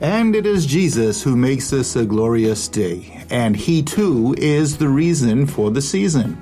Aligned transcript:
And 0.00 0.36
it 0.36 0.46
is 0.46 0.64
Jesus 0.64 1.24
who 1.24 1.34
makes 1.34 1.70
this 1.70 1.96
a 1.96 2.04
glorious 2.04 2.68
day, 2.68 3.24
and 3.30 3.56
He 3.56 3.82
too 3.82 4.32
is 4.38 4.78
the 4.78 4.88
reason 4.88 5.44
for 5.44 5.72
the 5.72 5.82
season. 5.82 6.40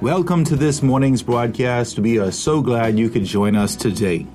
Welcome 0.00 0.44
to 0.44 0.54
this 0.54 0.80
morning's 0.80 1.20
broadcast. 1.20 1.98
We 1.98 2.20
are 2.20 2.30
so 2.30 2.62
glad 2.62 2.96
you 2.96 3.10
could 3.10 3.24
join 3.24 3.56
us 3.56 3.74
today. 3.74 4.28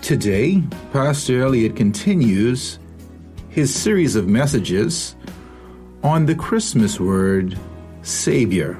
Today, 0.00 0.60
Pastor 0.92 1.42
Elliott 1.42 1.76
continues 1.76 2.80
his 3.48 3.72
series 3.72 4.16
of 4.16 4.26
messages 4.26 5.14
on 6.02 6.26
the 6.26 6.34
Christmas 6.34 6.98
word, 6.98 7.56
Savior. 8.02 8.76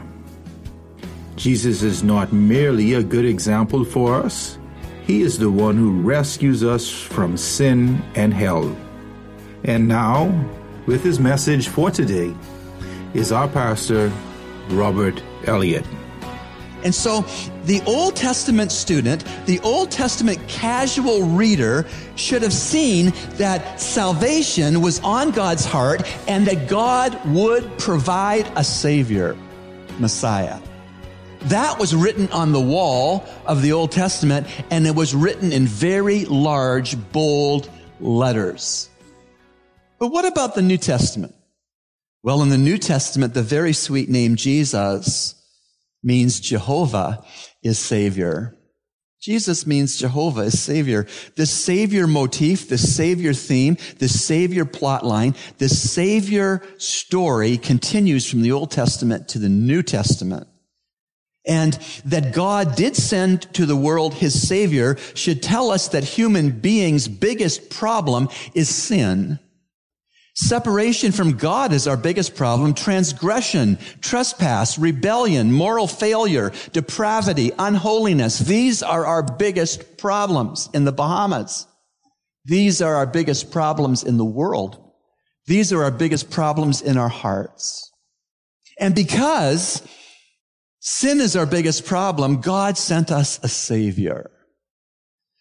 Jesus 1.36 1.84
is 1.84 2.02
not 2.02 2.32
merely 2.32 2.94
a 2.94 3.02
good 3.04 3.26
example 3.26 3.84
for 3.84 4.16
us, 4.16 4.58
He 5.06 5.22
is 5.22 5.38
the 5.38 5.50
one 5.50 5.76
who 5.76 6.00
rescues 6.00 6.62
us 6.62 6.90
from 6.90 7.36
sin 7.36 8.02
and 8.14 8.32
hell. 8.32 8.76
And 9.64 9.88
now, 9.88 10.32
with 10.86 11.02
his 11.02 11.18
message 11.18 11.68
for 11.68 11.90
today, 11.90 12.34
is 13.14 13.32
our 13.32 13.48
pastor, 13.48 14.12
Robert 14.70 15.22
Elliott. 15.44 15.86
And 16.84 16.94
so 16.94 17.24
the 17.64 17.80
Old 17.86 18.16
Testament 18.16 18.72
student, 18.72 19.24
the 19.46 19.60
Old 19.60 19.90
Testament 19.90 20.40
casual 20.48 21.22
reader 21.22 21.86
should 22.16 22.42
have 22.42 22.52
seen 22.52 23.12
that 23.34 23.80
salvation 23.80 24.80
was 24.80 24.98
on 25.00 25.30
God's 25.30 25.64
heart 25.64 26.02
and 26.28 26.46
that 26.46 26.68
God 26.68 27.18
would 27.26 27.78
provide 27.78 28.50
a 28.56 28.64
Savior, 28.64 29.36
Messiah. 29.98 30.58
That 31.46 31.78
was 31.78 31.94
written 31.94 32.30
on 32.30 32.52
the 32.52 32.60
wall 32.60 33.26
of 33.46 33.62
the 33.62 33.72
Old 33.72 33.92
Testament 33.92 34.46
and 34.70 34.86
it 34.86 34.94
was 34.94 35.14
written 35.14 35.52
in 35.52 35.66
very 35.66 36.24
large, 36.24 36.96
bold 37.12 37.68
letters. 38.00 38.88
But 39.98 40.08
what 40.08 40.24
about 40.24 40.54
the 40.54 40.62
New 40.62 40.78
Testament? 40.78 41.34
Well, 42.22 42.42
in 42.42 42.50
the 42.50 42.58
New 42.58 42.78
Testament, 42.78 43.34
the 43.34 43.42
very 43.42 43.72
sweet 43.72 44.08
name 44.08 44.36
Jesus 44.36 45.34
means 46.02 46.40
Jehovah 46.40 47.24
is 47.62 47.78
Savior. 47.78 48.56
Jesus 49.20 49.66
means 49.66 49.96
Jehovah 49.96 50.42
is 50.42 50.60
Savior. 50.60 51.06
The 51.36 51.46
Savior 51.46 52.06
motif, 52.06 52.68
the 52.68 52.78
Savior 52.78 53.32
theme, 53.32 53.76
the 53.98 54.08
Savior 54.08 54.64
plot 54.64 55.04
line, 55.04 55.34
the 55.58 55.68
Savior 55.68 56.62
story 56.78 57.56
continues 57.56 58.28
from 58.28 58.42
the 58.42 58.52
Old 58.52 58.72
Testament 58.72 59.28
to 59.28 59.38
the 59.38 59.48
New 59.48 59.82
Testament. 59.82 60.48
And 61.44 61.74
that 62.04 62.32
God 62.32 62.76
did 62.76 62.96
send 62.96 63.52
to 63.54 63.66
the 63.66 63.76
world 63.76 64.14
his 64.14 64.46
Savior 64.46 64.96
should 65.14 65.42
tell 65.42 65.70
us 65.70 65.88
that 65.88 66.04
human 66.04 66.50
beings' 66.50 67.08
biggest 67.08 67.68
problem 67.68 68.28
is 68.54 68.68
sin. 68.68 69.40
Separation 70.34 71.12
from 71.12 71.36
God 71.36 71.72
is 71.72 71.86
our 71.86 71.96
biggest 71.96 72.36
problem. 72.36 72.72
Transgression, 72.72 73.76
trespass, 74.00 74.78
rebellion, 74.78 75.52
moral 75.52 75.86
failure, 75.86 76.52
depravity, 76.72 77.50
unholiness. 77.58 78.38
These 78.38 78.82
are 78.82 79.04
our 79.04 79.22
biggest 79.22 79.98
problems 79.98 80.70
in 80.72 80.84
the 80.84 80.92
Bahamas. 80.92 81.66
These 82.44 82.80
are 82.80 82.94
our 82.94 83.06
biggest 83.06 83.50
problems 83.50 84.04
in 84.04 84.16
the 84.16 84.24
world. 84.24 84.78
These 85.46 85.72
are 85.72 85.82
our 85.82 85.90
biggest 85.90 86.30
problems 86.30 86.80
in 86.80 86.96
our 86.96 87.08
hearts. 87.08 87.90
And 88.78 88.94
because 88.94 89.86
sin 90.82 91.20
is 91.20 91.36
our 91.36 91.46
biggest 91.46 91.86
problem, 91.86 92.40
God 92.40 92.76
sent 92.76 93.12
us 93.12 93.38
a 93.42 93.48
savior. 93.48 94.30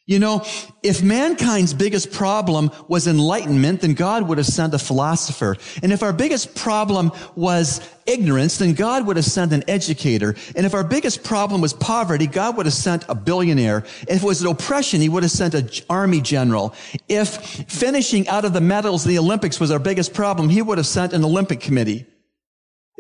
You 0.06 0.20
know, 0.20 0.46
if 0.84 1.02
mankind's 1.02 1.74
biggest 1.74 2.12
problem 2.12 2.70
was 2.88 3.08
enlightenment, 3.08 3.82
then 3.82 3.94
God 3.94 4.28
would 4.28 4.40
have 4.40 4.48
sent 4.48 4.74
a 4.74 4.80
philosopher. 4.80 5.56
And 5.82 5.94
if 5.94 6.04
our 6.04 6.12
biggest 6.12 6.54
problem 6.54 7.12
was 7.36 7.82
ignorance, 8.06 8.58
then 8.58 8.74
God 8.74 9.08
would 9.08 9.16
have 9.16 9.26
sent 9.26 9.54
an 9.54 9.64
educator. 9.68 10.36
And 10.56 10.66
if 10.66 10.74
our 10.74 10.84
biggest 10.84 11.24
problem 11.24 11.62
was 11.62 11.74
poverty, 11.74 12.28
God 12.28 12.58
would 12.58 12.66
have 12.66 12.74
sent 12.74 13.06
a 13.10 13.16
billionaire. 13.16 13.86
If 14.08 14.22
it 14.22 14.24
was 14.24 14.44
oppression, 14.44 15.02
he 15.02 15.10
would 15.10 15.24
have 15.24 15.32
sent 15.32 15.54
an 15.54 15.70
army 15.90 16.20
general. 16.20 16.76
If 17.08 17.38
finishing 17.70 18.28
out 18.28 18.44
of 18.44 18.54
the 18.54 18.62
medals 18.62 19.06
in 19.06 19.12
the 19.12 19.20
Olympics 19.20 19.60
was 19.60 19.72
our 19.72 19.80
biggest 19.80 20.14
problem, 20.14 20.50
he 20.50 20.62
would 20.62 20.78
have 20.78 20.88
sent 20.88 21.14
an 21.14 21.24
Olympic 21.24 21.62
committee. 21.62 22.06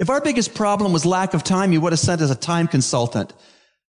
If 0.02 0.10
our 0.10 0.20
biggest 0.20 0.56
problem 0.56 0.94
was 0.94 1.06
lack 1.06 1.36
of 1.36 1.44
time, 1.44 1.72
he 1.72 1.78
would 1.78 1.94
have 1.94 2.00
sent 2.00 2.22
us 2.22 2.32
a 2.32 2.36
time 2.36 2.68
consultant. 2.68 3.34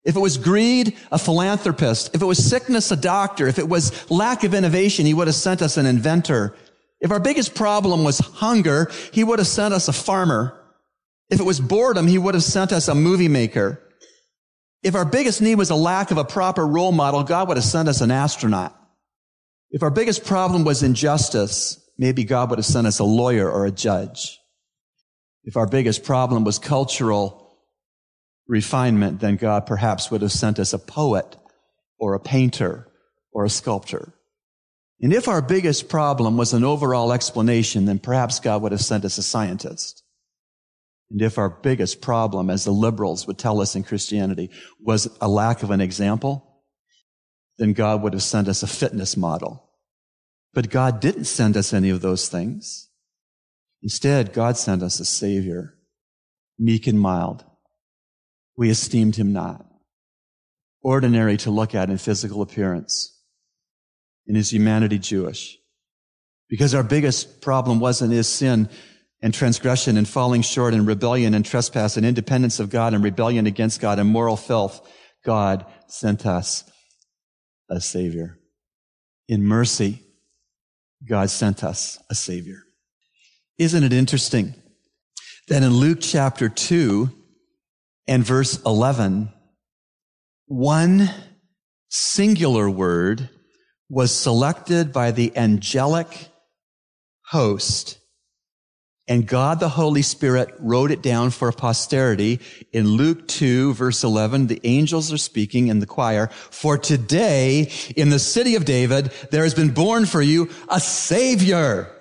If 0.04 0.18
it 0.18 0.20
was 0.20 0.38
greed, 0.38 0.98
a 1.14 1.18
philanthropist. 1.18 2.14
If 2.14 2.22
it 2.22 2.26
was 2.26 2.46
sickness, 2.46 2.92
a 2.92 2.98
doctor. 2.98 3.48
If 3.48 3.58
it 3.58 3.70
was 3.70 4.12
lack 4.12 4.44
of 4.44 4.54
innovation, 4.54 5.06
he 5.06 5.14
would 5.14 5.28
have 5.28 5.36
sent 5.36 5.62
us 5.62 5.78
an 5.78 5.86
inventor. 5.86 6.58
If 7.00 7.10
our 7.10 7.22
biggest 7.22 7.56
problem 7.56 8.04
was 8.04 8.20
hunger, 8.20 8.92
he 9.14 9.24
would 9.24 9.40
have 9.40 9.48
sent 9.48 9.74
us 9.74 9.88
a 9.88 9.94
farmer. 9.94 10.62
If 11.30 11.40
it 11.40 11.46
was 11.46 11.62
boredom, 11.62 12.08
he 12.08 12.18
would 12.18 12.34
have 12.34 12.44
sent 12.44 12.74
us 12.74 12.90
a 12.90 12.96
movie 12.96 13.30
maker. 13.30 13.82
If 14.84 14.96
our 14.96 15.06
biggest 15.06 15.42
need 15.42 15.56
was 15.56 15.70
a 15.70 15.76
lack 15.76 16.12
of 16.12 16.18
a 16.18 16.26
proper 16.26 16.68
role 16.68 16.92
model, 16.92 17.24
God 17.24 17.48
would 17.48 17.56
have 17.56 17.64
sent 17.64 17.88
us 17.88 18.02
an 18.02 18.12
astronaut. 18.12 18.78
If 19.72 19.82
our 19.82 19.90
biggest 19.90 20.26
problem 20.26 20.66
was 20.66 20.84
injustice, 20.84 21.80
maybe 21.98 22.26
God 22.26 22.50
would 22.50 22.60
have 22.60 22.66
sent 22.66 22.88
us 22.88 23.00
a 23.00 23.06
lawyer 23.06 23.50
or 23.50 23.66
a 23.66 23.72
judge. 23.72 24.38
If 25.44 25.58
our 25.58 25.68
biggest 25.68 26.04
problem 26.04 26.44
was 26.44 26.60
cultural 26.60 27.58
refinement, 28.48 29.20
then 29.20 29.36
God 29.36 29.66
perhaps 29.66 30.10
would 30.10 30.22
have 30.22 30.32
sent 30.32 30.60
us 30.60 30.74
a 30.74 30.80
poet 30.80 31.36
or 31.98 32.14
a 32.14 32.20
painter 32.20 32.88
or 33.32 33.46
a 33.46 33.50
sculptor. 33.50 34.14
And 35.02 35.12
if 35.12 35.28
our 35.28 35.42
biggest 35.42 35.90
problem 35.90 36.38
was 36.38 36.54
an 36.54 36.64
overall 36.64 37.12
explanation, 37.12 37.86
then 37.86 38.00
perhaps 38.00 38.40
God 38.40 38.62
would 38.62 38.72
have 38.72 38.82
sent 38.82 39.04
us 39.04 39.18
a 39.18 39.24
scientist. 39.24 40.04
And 41.12 41.22
if 41.22 41.38
our 41.38 41.50
biggest 41.50 42.02
problem, 42.02 42.50
as 42.50 42.64
the 42.64 42.72
liberals 42.72 43.28
would 43.28 43.38
tell 43.38 43.62
us 43.62 43.76
in 43.76 43.84
Christianity, 43.84 44.50
was 44.80 45.08
a 45.20 45.28
lack 45.28 45.62
of 45.62 45.72
an 45.72 45.82
example, 45.82 46.64
then 47.58 47.74
God 47.74 48.02
would 48.02 48.14
have 48.14 48.24
sent 48.24 48.48
us 48.48 48.64
a 48.64 48.68
fitness 48.68 49.18
model. 49.18 49.70
But 50.54 50.70
God 50.70 51.00
didn't 51.00 51.26
send 51.26 51.58
us 51.58 51.74
any 51.74 51.90
of 51.90 52.02
those 52.02 52.30
things. 52.30 52.90
Instead, 53.84 54.32
God 54.32 54.58
sent 54.58 54.82
us 54.82 55.02
a 55.02 55.06
savior, 55.06 55.76
meek 56.58 56.88
and 56.88 56.98
mild, 56.98 57.44
we 58.58 58.70
esteemed 58.70 59.18
him 59.18 59.34
not. 59.34 59.66
Ordinary 60.82 61.36
to 61.38 61.52
look 61.52 61.76
at 61.76 61.90
in 61.90 61.98
physical 61.98 62.42
appearance. 62.42 63.22
In 64.26 64.36
his 64.36 64.54
humanity, 64.54 65.00
Jewish. 65.00 65.58
Because 66.50 66.74
our 66.74 66.84
biggest 66.84 67.42
problem 67.42 67.82
wasn't 67.82 68.14
his 68.14 68.28
sin 68.28 68.70
and 69.22 69.34
transgression 69.34 69.98
and 69.98 70.08
falling 70.08 70.44
short 70.44 70.74
and 70.74 70.88
rebellion 70.88 71.34
and 71.34 71.46
trespass 71.46 71.98
and 71.98 72.06
independence 72.06 72.60
of 72.60 72.70
God 72.70 72.94
and 72.94 73.04
rebellion 73.04 73.48
against 73.48 73.82
God 73.82 74.00
and 74.00 74.10
moral 74.10 74.38
filth. 74.38 74.88
God 75.26 75.66
sent 75.88 76.26
us 76.26 76.64
a 77.70 77.82
savior. 77.82 78.40
In 79.28 79.44
mercy, 79.44 80.04
God 81.08 81.30
sent 81.30 81.64
us 81.64 81.98
a 82.10 82.16
savior. 82.16 82.63
Isn't 83.58 83.84
it 83.84 83.94
interesting 83.94 84.56
that 85.48 85.64
in 85.64 85.74
Luke 85.74 86.00
chapter 86.02 86.50
2, 86.50 87.10
and 88.08 88.24
verse 88.24 88.62
11, 88.66 89.32
one 90.48 91.10
singular 91.90 92.70
word 92.70 93.30
was 93.90 94.14
selected 94.14 94.92
by 94.92 95.12
the 95.12 95.36
angelic 95.38 96.30
host 97.28 98.00
and 99.08 99.28
God 99.28 99.60
the 99.60 99.70
Holy 99.70 100.02
Spirit 100.02 100.54
wrote 100.60 100.90
it 100.90 101.02
down 101.02 101.30
for 101.30 101.52
posterity 101.52 102.40
in 102.72 102.88
Luke 102.88 103.28
2 103.28 103.74
verse 103.74 104.04
11. 104.04 104.48
The 104.48 104.62
angels 104.64 105.12
are 105.12 105.18
speaking 105.18 105.68
in 105.68 105.80
the 105.80 105.86
choir. 105.86 106.28
For 106.28 106.78
today 106.78 107.70
in 107.98 108.10
the 108.10 108.20
city 108.20 108.56
of 108.56 108.64
David, 108.64 109.12
there 109.30 109.44
has 109.44 109.54
been 109.54 109.74
born 109.74 110.06
for 110.06 110.22
you 110.22 110.50
a 110.70 110.80
savior 110.80 111.92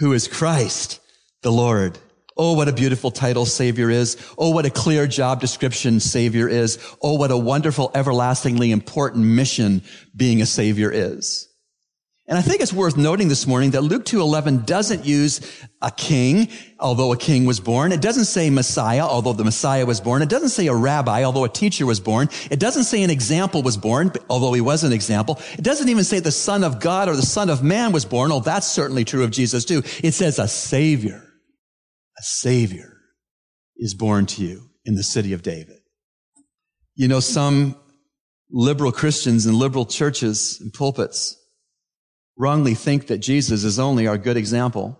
who 0.00 0.14
is 0.14 0.26
Christ 0.26 0.98
the 1.42 1.52
Lord. 1.52 1.98
Oh, 2.36 2.54
what 2.54 2.68
a 2.68 2.72
beautiful 2.72 3.10
title 3.10 3.44
Savior 3.44 3.90
is. 3.90 4.16
Oh, 4.38 4.48
what 4.48 4.64
a 4.64 4.70
clear 4.70 5.06
job 5.06 5.42
description 5.42 6.00
Savior 6.00 6.48
is. 6.48 6.78
Oh, 7.02 7.16
what 7.16 7.30
a 7.30 7.36
wonderful, 7.36 7.90
everlastingly 7.94 8.70
important 8.70 9.26
mission 9.26 9.82
being 10.16 10.40
a 10.40 10.46
Savior 10.46 10.90
is. 10.90 11.49
And 12.30 12.38
I 12.38 12.42
think 12.42 12.60
it's 12.60 12.72
worth 12.72 12.96
noting 12.96 13.26
this 13.26 13.44
morning 13.44 13.72
that 13.72 13.80
Luke 13.80 14.04
2.11 14.04 14.64
doesn't 14.64 15.04
use 15.04 15.40
a 15.82 15.90
king, 15.90 16.48
although 16.78 17.12
a 17.12 17.16
king 17.16 17.44
was 17.44 17.58
born. 17.58 17.90
It 17.90 18.00
doesn't 18.00 18.26
say 18.26 18.50
Messiah, 18.50 19.02
although 19.02 19.32
the 19.32 19.42
Messiah 19.42 19.84
was 19.84 20.00
born. 20.00 20.22
It 20.22 20.28
doesn't 20.28 20.50
say 20.50 20.68
a 20.68 20.74
rabbi, 20.74 21.24
although 21.24 21.42
a 21.42 21.48
teacher 21.48 21.86
was 21.86 21.98
born. 21.98 22.28
It 22.48 22.60
doesn't 22.60 22.84
say 22.84 23.02
an 23.02 23.10
example 23.10 23.64
was 23.64 23.76
born, 23.76 24.12
although 24.28 24.52
he 24.52 24.60
was 24.60 24.84
an 24.84 24.92
example. 24.92 25.40
It 25.54 25.64
doesn't 25.64 25.88
even 25.88 26.04
say 26.04 26.20
the 26.20 26.30
son 26.30 26.62
of 26.62 26.78
God 26.78 27.08
or 27.08 27.16
the 27.16 27.22
son 27.22 27.50
of 27.50 27.64
man 27.64 27.90
was 27.90 28.04
born, 28.04 28.30
although 28.30 28.44
that's 28.44 28.68
certainly 28.68 29.04
true 29.04 29.24
of 29.24 29.32
Jesus 29.32 29.64
too. 29.64 29.82
It 30.00 30.12
says 30.12 30.38
a 30.38 30.46
savior, 30.46 31.24
a 32.16 32.22
savior 32.22 32.96
is 33.76 33.94
born 33.94 34.26
to 34.26 34.44
you 34.44 34.70
in 34.84 34.94
the 34.94 35.02
city 35.02 35.32
of 35.32 35.42
David. 35.42 35.78
You 36.94 37.08
know, 37.08 37.18
some 37.18 37.74
liberal 38.52 38.92
Christians 38.92 39.46
and 39.46 39.56
liberal 39.56 39.84
churches 39.84 40.60
and 40.60 40.72
pulpits 40.72 41.36
wrongly 42.40 42.74
think 42.74 43.08
that 43.08 43.18
Jesus 43.18 43.64
is 43.64 43.78
only 43.78 44.06
our 44.06 44.16
good 44.16 44.38
example. 44.38 44.98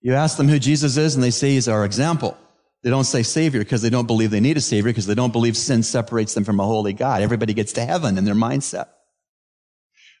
You 0.00 0.14
ask 0.14 0.36
them 0.36 0.46
who 0.48 0.60
Jesus 0.60 0.96
is 0.96 1.16
and 1.16 1.24
they 1.24 1.32
say 1.32 1.50
he's 1.50 1.66
our 1.66 1.84
example. 1.84 2.38
They 2.84 2.90
don't 2.90 3.04
say 3.04 3.24
savior 3.24 3.60
because 3.60 3.82
they 3.82 3.90
don't 3.90 4.06
believe 4.06 4.30
they 4.30 4.40
need 4.40 4.56
a 4.56 4.60
savior 4.60 4.90
because 4.90 5.06
they 5.06 5.16
don't 5.16 5.32
believe 5.32 5.56
sin 5.56 5.82
separates 5.82 6.34
them 6.34 6.44
from 6.44 6.60
a 6.60 6.64
holy 6.64 6.92
God. 6.92 7.22
Everybody 7.22 7.54
gets 7.54 7.72
to 7.72 7.84
heaven 7.84 8.16
in 8.16 8.24
their 8.24 8.36
mindset. 8.36 8.86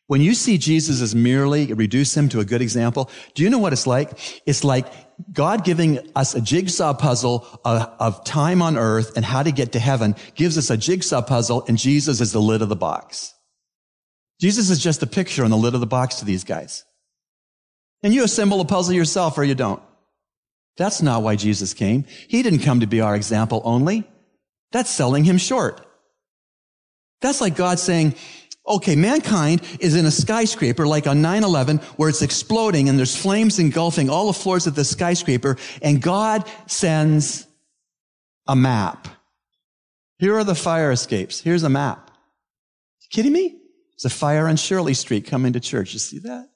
When 0.06 0.20
you 0.20 0.34
see 0.34 0.58
Jesus 0.58 1.00
as 1.00 1.14
merely 1.14 1.72
reduce 1.72 2.16
him 2.16 2.28
to 2.30 2.40
a 2.40 2.44
good 2.44 2.60
example, 2.60 3.10
do 3.34 3.42
you 3.42 3.48
know 3.48 3.58
what 3.58 3.72
it's 3.72 3.86
like? 3.86 4.42
It's 4.44 4.64
like 4.64 4.86
God 5.32 5.64
giving 5.64 6.00
us 6.16 6.34
a 6.34 6.40
jigsaw 6.40 6.94
puzzle 6.94 7.46
of, 7.64 7.88
of, 8.00 8.24
time 8.24 8.60
on 8.60 8.76
earth 8.76 9.16
and 9.16 9.24
how 9.24 9.42
to 9.42 9.52
get 9.52 9.72
to 9.72 9.78
heaven 9.78 10.16
gives 10.34 10.58
us 10.58 10.68
a 10.68 10.76
jigsaw 10.76 11.22
puzzle 11.22 11.64
and 11.68 11.78
Jesus 11.78 12.20
is 12.20 12.32
the 12.32 12.40
lid 12.40 12.60
of 12.60 12.68
the 12.68 12.76
box. 12.76 13.33
Jesus 14.44 14.68
is 14.68 14.78
just 14.78 15.02
a 15.02 15.06
picture 15.06 15.42
on 15.42 15.50
the 15.50 15.56
lid 15.56 15.72
of 15.72 15.80
the 15.80 15.86
box 15.86 16.16
to 16.16 16.26
these 16.26 16.44
guys. 16.44 16.84
And 18.02 18.12
you 18.12 18.24
assemble 18.24 18.60
a 18.60 18.66
puzzle 18.66 18.92
yourself 18.92 19.38
or 19.38 19.44
you 19.44 19.54
don't. 19.54 19.80
That's 20.76 21.00
not 21.00 21.22
why 21.22 21.36
Jesus 21.36 21.72
came. 21.72 22.04
He 22.28 22.42
didn't 22.42 22.58
come 22.58 22.80
to 22.80 22.86
be 22.86 23.00
our 23.00 23.16
example 23.16 23.62
only. 23.64 24.04
That's 24.70 24.90
selling 24.90 25.24
him 25.24 25.38
short. 25.38 25.80
That's 27.22 27.40
like 27.40 27.56
God 27.56 27.78
saying, 27.78 28.16
Okay, 28.68 28.96
mankind 28.96 29.62
is 29.80 29.96
in 29.96 30.04
a 30.04 30.10
skyscraper 30.10 30.86
like 30.86 31.06
on 31.06 31.22
9-11 31.22 31.82
where 31.96 32.10
it's 32.10 32.20
exploding 32.20 32.90
and 32.90 32.98
there's 32.98 33.16
flames 33.16 33.58
engulfing 33.58 34.10
all 34.10 34.26
the 34.26 34.34
floors 34.34 34.66
of 34.66 34.74
the 34.74 34.84
skyscraper 34.84 35.56
and 35.80 36.02
God 36.02 36.46
sends 36.66 37.46
a 38.46 38.54
map. 38.54 39.08
Here 40.18 40.36
are 40.36 40.44
the 40.44 40.54
fire 40.54 40.92
escapes. 40.92 41.40
Here's 41.40 41.62
a 41.62 41.70
map. 41.70 42.10
Kidding 43.10 43.32
me? 43.32 43.62
There's 44.04 44.12
a 44.12 44.18
fire 44.18 44.48
on 44.48 44.56
Shirley 44.56 44.92
Street 44.92 45.26
coming 45.26 45.54
to 45.54 45.60
church. 45.60 45.94
You 45.94 45.98
see 45.98 46.18
that? 46.18 46.50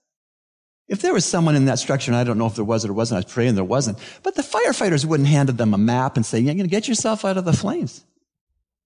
If 0.87 1.01
there 1.01 1.15
was 1.15 1.25
someone 1.25 1.57
in 1.57 1.65
that 1.65 1.79
structure, 1.79 2.11
and 2.11 2.17
I 2.17 2.23
don't 2.23 2.37
know 2.37 2.47
if 2.47 2.57
there 2.57 2.65
was 2.65 2.85
or 2.85 2.93
wasn't, 2.93 3.17
I 3.17 3.25
was 3.25 3.33
praying 3.33 3.55
there 3.55 3.65
wasn't, 3.65 3.99
but 4.23 4.35
the 4.35 4.43
firefighters 4.43 5.07
wouldn't 5.07 5.31
hand 5.31 5.49
them 5.49 5.73
a 5.73 5.79
map 5.79 6.17
and 6.17 6.27
say, 6.27 6.41
you're 6.41 6.55
going 6.55 6.67
to 6.67 6.71
get 6.71 6.89
yourself 6.89 7.25
out 7.25 7.39
of 7.39 7.47
the 7.47 7.55
flames. 7.55 8.05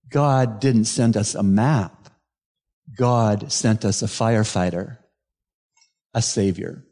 God 0.09 0.61
didn't 0.61 0.85
send 0.85 1.17
us 1.17 1.35
a 1.35 1.43
map. 1.43 2.09
God 2.97 3.51
sent 3.51 3.85
us 3.85 4.01
a 4.01 4.07
firefighter, 4.07 4.99
a 6.15 6.23
savior. 6.23 6.85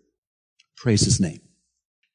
Praise 0.76 1.02
his 1.02 1.20
name. 1.20 1.40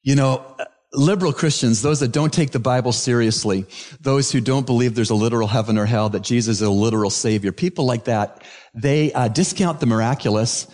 You 0.02 0.16
know, 0.16 0.56
liberal 0.96 1.32
Christians, 1.32 1.82
those 1.82 2.00
that 2.00 2.12
don't 2.12 2.32
take 2.32 2.50
the 2.50 2.58
Bible 2.58 2.92
seriously, 2.92 3.66
those 4.00 4.32
who 4.32 4.40
don't 4.40 4.66
believe 4.66 4.94
there's 4.94 5.10
a 5.10 5.14
literal 5.14 5.48
heaven 5.48 5.78
or 5.78 5.86
hell, 5.86 6.08
that 6.08 6.22
Jesus 6.22 6.56
is 6.56 6.62
a 6.62 6.70
literal 6.70 7.10
savior, 7.10 7.52
people 7.52 7.84
like 7.84 8.04
that, 8.04 8.42
they 8.74 9.12
uh, 9.12 9.28
discount 9.28 9.80
the 9.80 9.86
miraculous 9.86 10.66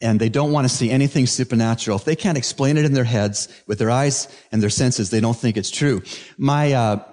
and 0.00 0.20
they 0.20 0.28
don't 0.28 0.52
want 0.52 0.68
to 0.68 0.74
see 0.74 0.90
anything 0.90 1.26
supernatural. 1.26 1.96
If 1.96 2.04
they 2.04 2.16
can't 2.16 2.36
explain 2.36 2.76
it 2.76 2.84
in 2.84 2.92
their 2.92 3.04
heads 3.04 3.48
with 3.66 3.78
their 3.78 3.90
eyes 3.90 4.28
and 4.52 4.62
their 4.62 4.70
senses, 4.70 5.10
they 5.10 5.20
don't 5.20 5.36
think 5.36 5.56
it's 5.56 5.70
true. 5.70 6.02
My 6.36 6.72
uh, 6.72 7.04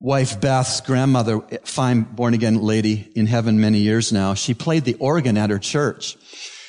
wife 0.00 0.40
Beth's 0.40 0.80
grandmother, 0.80 1.40
fine 1.64 2.02
born 2.02 2.32
again 2.32 2.56
lady 2.56 3.12
in 3.14 3.26
heaven 3.26 3.60
many 3.60 3.78
years 3.78 4.12
now, 4.12 4.32
she 4.34 4.54
played 4.54 4.84
the 4.84 4.94
organ 4.94 5.36
at 5.36 5.50
her 5.50 5.58
church. 5.58 6.16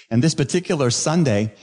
And 0.09 0.21
this 0.21 0.35
particular 0.35 0.91
Sunday, 0.91 1.53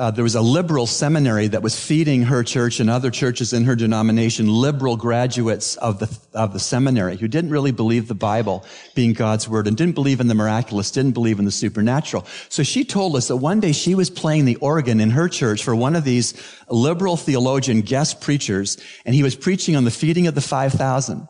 uh, 0.00 0.10
there 0.10 0.24
was 0.24 0.34
a 0.34 0.40
liberal 0.40 0.86
seminary 0.86 1.46
that 1.46 1.62
was 1.62 1.78
feeding 1.78 2.22
her 2.22 2.42
church 2.42 2.80
and 2.80 2.88
other 2.88 3.10
churches 3.10 3.52
in 3.52 3.64
her 3.64 3.76
denomination 3.76 4.48
liberal 4.48 4.96
graduates 4.96 5.76
of 5.76 5.98
the 5.98 6.08
of 6.32 6.54
the 6.54 6.58
seminary 6.58 7.18
who 7.18 7.28
didn't 7.28 7.50
really 7.50 7.70
believe 7.70 8.08
the 8.08 8.14
Bible 8.14 8.64
being 8.94 9.12
God's 9.12 9.46
word 9.46 9.66
and 9.66 9.76
didn't 9.76 9.94
believe 9.94 10.18
in 10.18 10.26
the 10.26 10.34
miraculous, 10.34 10.90
didn't 10.90 11.12
believe 11.12 11.38
in 11.38 11.44
the 11.44 11.50
supernatural. 11.50 12.24
So 12.48 12.62
she 12.62 12.82
told 12.82 13.14
us 13.14 13.28
that 13.28 13.36
one 13.36 13.60
day 13.60 13.72
she 13.72 13.94
was 13.94 14.08
playing 14.08 14.46
the 14.46 14.56
organ 14.56 15.00
in 15.00 15.10
her 15.10 15.28
church 15.28 15.62
for 15.62 15.76
one 15.76 15.94
of 15.94 16.04
these 16.04 16.32
liberal 16.70 17.18
theologian 17.18 17.82
guest 17.82 18.22
preachers, 18.22 18.78
and 19.04 19.14
he 19.14 19.22
was 19.22 19.36
preaching 19.36 19.76
on 19.76 19.84
the 19.84 19.90
feeding 19.90 20.26
of 20.26 20.34
the 20.34 20.40
five 20.40 20.72
thousand. 20.72 21.28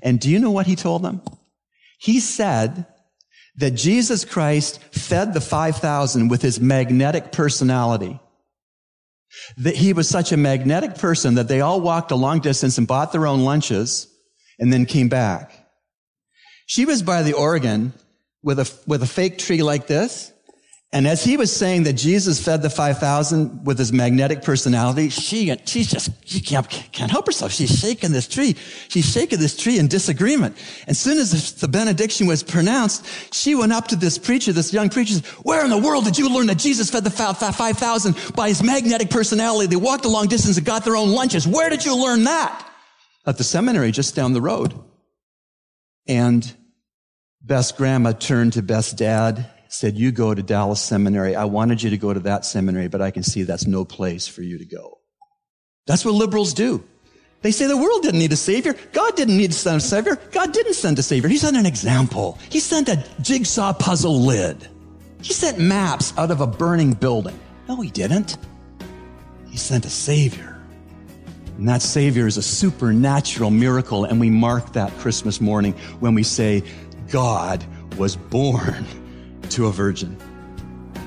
And 0.00 0.20
do 0.20 0.30
you 0.30 0.38
know 0.38 0.52
what 0.52 0.68
he 0.68 0.76
told 0.76 1.02
them? 1.02 1.22
He 1.98 2.20
said 2.20 2.86
that 3.58 3.72
Jesus 3.72 4.24
Christ 4.24 4.80
fed 4.92 5.34
the 5.34 5.40
5,000 5.40 6.28
with 6.28 6.42
his 6.42 6.60
magnetic 6.60 7.32
personality. 7.32 8.18
That 9.58 9.76
he 9.76 9.92
was 9.92 10.08
such 10.08 10.32
a 10.32 10.36
magnetic 10.36 10.96
person 10.96 11.34
that 11.34 11.48
they 11.48 11.60
all 11.60 11.80
walked 11.80 12.12
a 12.12 12.16
long 12.16 12.40
distance 12.40 12.78
and 12.78 12.86
bought 12.86 13.12
their 13.12 13.26
own 13.26 13.44
lunches 13.44 14.06
and 14.58 14.72
then 14.72 14.86
came 14.86 15.08
back. 15.08 15.52
She 16.66 16.84
was 16.84 17.02
by 17.02 17.22
the 17.22 17.34
organ 17.34 17.92
with 18.42 18.60
a, 18.60 18.72
with 18.86 19.02
a 19.02 19.06
fake 19.06 19.38
tree 19.38 19.62
like 19.62 19.86
this 19.86 20.32
and 20.90 21.06
as 21.06 21.22
he 21.22 21.36
was 21.36 21.54
saying 21.54 21.82
that 21.82 21.94
Jesus 21.94 22.42
fed 22.42 22.62
the 22.62 22.70
5,000 22.70 23.66
with 23.66 23.78
his 23.78 23.92
magnetic 23.92 24.42
personality, 24.42 25.10
she, 25.10 25.54
she's 25.66 25.90
just, 25.90 26.10
she 26.26 26.40
can't, 26.40 26.66
can't 26.92 27.10
help 27.10 27.26
herself. 27.26 27.52
She's 27.52 27.78
shaking 27.78 28.10
this 28.10 28.26
tree. 28.26 28.56
She's 28.88 29.04
shaking 29.04 29.38
this 29.38 29.54
tree 29.54 29.78
in 29.78 29.88
disagreement. 29.88 30.56
As 30.86 30.98
soon 30.98 31.18
as 31.18 31.52
the 31.52 31.68
benediction 31.68 32.26
was 32.26 32.42
pronounced, 32.42 33.04
she 33.34 33.54
went 33.54 33.74
up 33.74 33.88
to 33.88 33.96
this 33.96 34.16
preacher, 34.16 34.50
this 34.50 34.72
young 34.72 34.88
preacher, 34.88 35.14
said, 35.14 35.26
where 35.44 35.62
in 35.62 35.68
the 35.68 35.76
world 35.76 36.04
did 36.04 36.16
you 36.16 36.30
learn 36.30 36.46
that 36.46 36.58
Jesus 36.58 36.88
fed 36.88 37.04
the 37.04 37.10
5,000 37.10 38.34
by 38.34 38.48
his 38.48 38.62
magnetic 38.62 39.10
personality? 39.10 39.66
They 39.66 39.76
walked 39.76 40.06
a 40.06 40.08
long 40.08 40.26
distance 40.26 40.56
and 40.56 40.64
got 40.64 40.86
their 40.86 40.96
own 40.96 41.10
lunches. 41.10 41.46
Where 41.46 41.68
did 41.68 41.84
you 41.84 42.02
learn 42.02 42.24
that? 42.24 42.66
At 43.26 43.36
the 43.36 43.44
seminary 43.44 43.92
just 43.92 44.16
down 44.16 44.32
the 44.32 44.40
road. 44.40 44.72
And 46.06 46.50
Beth's 47.42 47.72
grandma 47.72 48.12
turned 48.12 48.54
to 48.54 48.62
Beth's 48.62 48.94
dad 48.94 49.50
said, 49.68 49.96
You 49.96 50.12
go 50.12 50.34
to 50.34 50.42
Dallas 50.42 50.80
Seminary. 50.80 51.36
I 51.36 51.44
wanted 51.44 51.82
you 51.82 51.90
to 51.90 51.98
go 51.98 52.12
to 52.12 52.20
that 52.20 52.44
seminary, 52.44 52.88
but 52.88 53.00
I 53.00 53.10
can 53.10 53.22
see 53.22 53.42
that's 53.42 53.66
no 53.66 53.84
place 53.84 54.26
for 54.26 54.42
you 54.42 54.58
to 54.58 54.64
go. 54.64 54.98
That's 55.86 56.04
what 56.04 56.14
liberals 56.14 56.54
do. 56.54 56.84
They 57.40 57.52
say 57.52 57.66
the 57.66 57.76
world 57.76 58.02
didn't 58.02 58.18
need 58.18 58.32
a 58.32 58.36
savior. 58.36 58.74
God 58.92 59.14
didn't 59.14 59.36
need 59.36 59.52
to 59.52 59.58
send 59.58 59.76
a 59.76 59.80
savior. 59.80 60.16
God 60.32 60.52
didn't 60.52 60.74
send 60.74 60.98
a 60.98 61.02
savior. 61.02 61.28
He 61.28 61.38
sent 61.38 61.56
an 61.56 61.66
example. 61.66 62.36
He 62.50 62.58
sent 62.58 62.88
a 62.88 63.04
jigsaw 63.20 63.72
puzzle 63.72 64.20
lid. 64.20 64.68
He 65.22 65.32
sent 65.32 65.58
maps 65.58 66.12
out 66.16 66.30
of 66.30 66.40
a 66.40 66.46
burning 66.46 66.94
building. 66.94 67.38
No, 67.68 67.80
he 67.80 67.90
didn't. 67.90 68.36
He 69.50 69.56
sent 69.56 69.86
a 69.86 69.90
savior. 69.90 70.60
And 71.58 71.68
that 71.68 71.82
savior 71.82 72.26
is 72.26 72.36
a 72.36 72.42
supernatural 72.42 73.50
miracle. 73.50 74.04
And 74.04 74.18
we 74.18 74.30
mark 74.30 74.72
that 74.72 74.92
Christmas 74.98 75.40
morning 75.40 75.74
when 76.00 76.14
we 76.14 76.24
say, 76.24 76.64
God 77.08 77.64
was 77.96 78.16
born 78.16 78.84
to 79.58 79.66
a 79.66 79.72
virgin. 79.72 80.16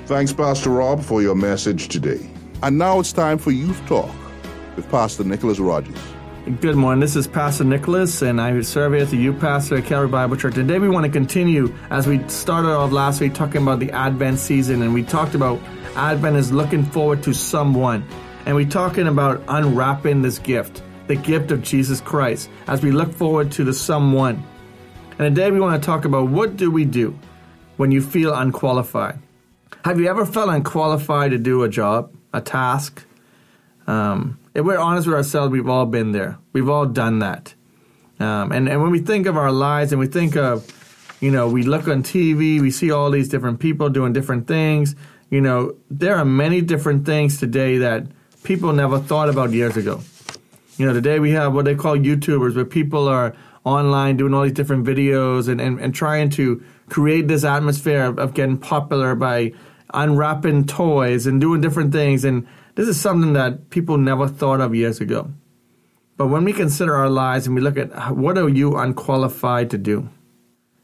Thanks, 0.07 0.33
Pastor 0.33 0.71
Rob, 0.71 1.01
for 1.01 1.21
your 1.21 1.35
message 1.35 1.87
today. 1.87 2.29
And 2.61 2.77
now 2.77 2.99
it's 2.99 3.13
time 3.13 3.37
for 3.37 3.51
Youth 3.51 3.81
Talk 3.87 4.13
with 4.75 4.89
Pastor 4.91 5.23
Nicholas 5.23 5.57
Rogers. 5.57 5.97
Good 6.59 6.75
morning. 6.75 6.99
This 6.99 7.15
is 7.15 7.27
Pastor 7.27 7.63
Nicholas, 7.63 8.21
and 8.21 8.41
I 8.41 8.59
serve 8.59 8.95
as 8.95 9.11
the 9.11 9.17
youth 9.17 9.39
pastor 9.39 9.77
at 9.77 9.85
Calvary 9.85 10.09
Bible 10.09 10.35
Church. 10.35 10.55
Today, 10.55 10.79
we 10.79 10.89
want 10.89 11.05
to 11.05 11.11
continue 11.11 11.73
as 11.91 12.07
we 12.07 12.27
started 12.27 12.71
off 12.71 12.91
last 12.91 13.21
week 13.21 13.33
talking 13.33 13.61
about 13.61 13.79
the 13.79 13.89
Advent 13.91 14.37
season, 14.37 14.81
and 14.81 14.93
we 14.93 15.03
talked 15.03 15.33
about 15.33 15.57
Advent 15.95 16.35
is 16.35 16.51
looking 16.51 16.83
forward 16.83 17.23
to 17.23 17.33
someone, 17.33 18.05
and 18.45 18.53
we're 18.53 18.67
talking 18.67 19.07
about 19.07 19.41
unwrapping 19.47 20.23
this 20.23 20.39
gift, 20.39 20.83
the 21.07 21.15
gift 21.15 21.51
of 21.51 21.61
Jesus 21.61 22.01
Christ, 22.01 22.49
as 22.67 22.83
we 22.83 22.91
look 22.91 23.13
forward 23.13 23.49
to 23.53 23.63
the 23.63 23.73
someone. 23.73 24.43
And 25.19 25.33
today, 25.33 25.51
we 25.51 25.61
want 25.61 25.81
to 25.81 25.85
talk 25.85 26.03
about 26.03 26.27
what 26.27 26.57
do 26.57 26.69
we 26.69 26.83
do 26.83 27.17
when 27.81 27.89
you 27.89 27.99
feel 27.99 28.31
unqualified. 28.31 29.17
Have 29.83 29.99
you 29.99 30.07
ever 30.07 30.23
felt 30.23 30.49
unqualified 30.49 31.31
to 31.31 31.39
do 31.39 31.63
a 31.63 31.67
job, 31.67 32.13
a 32.31 32.39
task? 32.39 33.03
Um, 33.87 34.37
if 34.53 34.63
we're 34.63 34.77
honest 34.77 35.07
with 35.07 35.15
ourselves, 35.15 35.51
we've 35.51 35.67
all 35.67 35.87
been 35.87 36.11
there. 36.11 36.37
We've 36.53 36.69
all 36.69 36.85
done 36.85 37.17
that. 37.19 37.55
Um, 38.19 38.51
and, 38.51 38.69
and 38.69 38.83
when 38.83 38.91
we 38.91 38.99
think 38.99 39.25
of 39.25 39.35
our 39.35 39.51
lives 39.51 39.91
and 39.91 39.99
we 39.99 40.05
think 40.05 40.37
of, 40.37 40.63
you 41.21 41.31
know, 41.31 41.47
we 41.47 41.63
look 41.63 41.87
on 41.87 42.03
TV, 42.03 42.61
we 42.61 42.69
see 42.69 42.91
all 42.91 43.09
these 43.09 43.29
different 43.29 43.59
people 43.59 43.89
doing 43.89 44.13
different 44.13 44.47
things. 44.47 44.95
You 45.31 45.41
know, 45.41 45.75
there 45.89 46.17
are 46.17 46.25
many 46.25 46.61
different 46.61 47.07
things 47.07 47.39
today 47.39 47.79
that 47.79 48.05
people 48.43 48.73
never 48.73 48.99
thought 48.99 49.27
about 49.27 49.53
years 49.53 49.75
ago. 49.75 50.01
You 50.77 50.85
know, 50.85 50.93
today 50.93 51.17
we 51.17 51.31
have 51.31 51.55
what 51.55 51.65
they 51.65 51.73
call 51.73 51.97
YouTubers, 51.97 52.55
where 52.55 52.63
people 52.63 53.07
are 53.07 53.35
online 53.63 54.17
doing 54.17 54.35
all 54.35 54.43
these 54.43 54.51
different 54.51 54.85
videos 54.85 55.47
and, 55.47 55.59
and, 55.59 55.79
and 55.79 55.95
trying 55.95 56.29
to 56.31 56.63
create 56.91 57.29
this 57.29 57.45
atmosphere 57.45 58.03
of, 58.03 58.19
of 58.19 58.33
getting 58.33 58.57
popular 58.57 59.15
by 59.15 59.53
unwrapping 59.93 60.65
toys 60.65 61.25
and 61.25 61.39
doing 61.39 61.61
different 61.61 61.93
things. 61.93 62.25
And 62.25 62.45
this 62.75 62.87
is 62.87 62.99
something 62.99 63.33
that 63.33 63.69
people 63.69 63.97
never 63.97 64.27
thought 64.27 64.59
of 64.59 64.75
years 64.75 64.99
ago. 64.99 65.31
But 66.17 66.27
when 66.27 66.43
we 66.43 66.51
consider 66.51 66.93
our 66.93 67.09
lives 67.09 67.47
and 67.47 67.55
we 67.55 67.61
look 67.61 67.77
at 67.77 68.15
what 68.15 68.37
are 68.37 68.49
you 68.49 68.77
unqualified 68.77 69.69
to 69.69 69.77
do? 69.77 70.09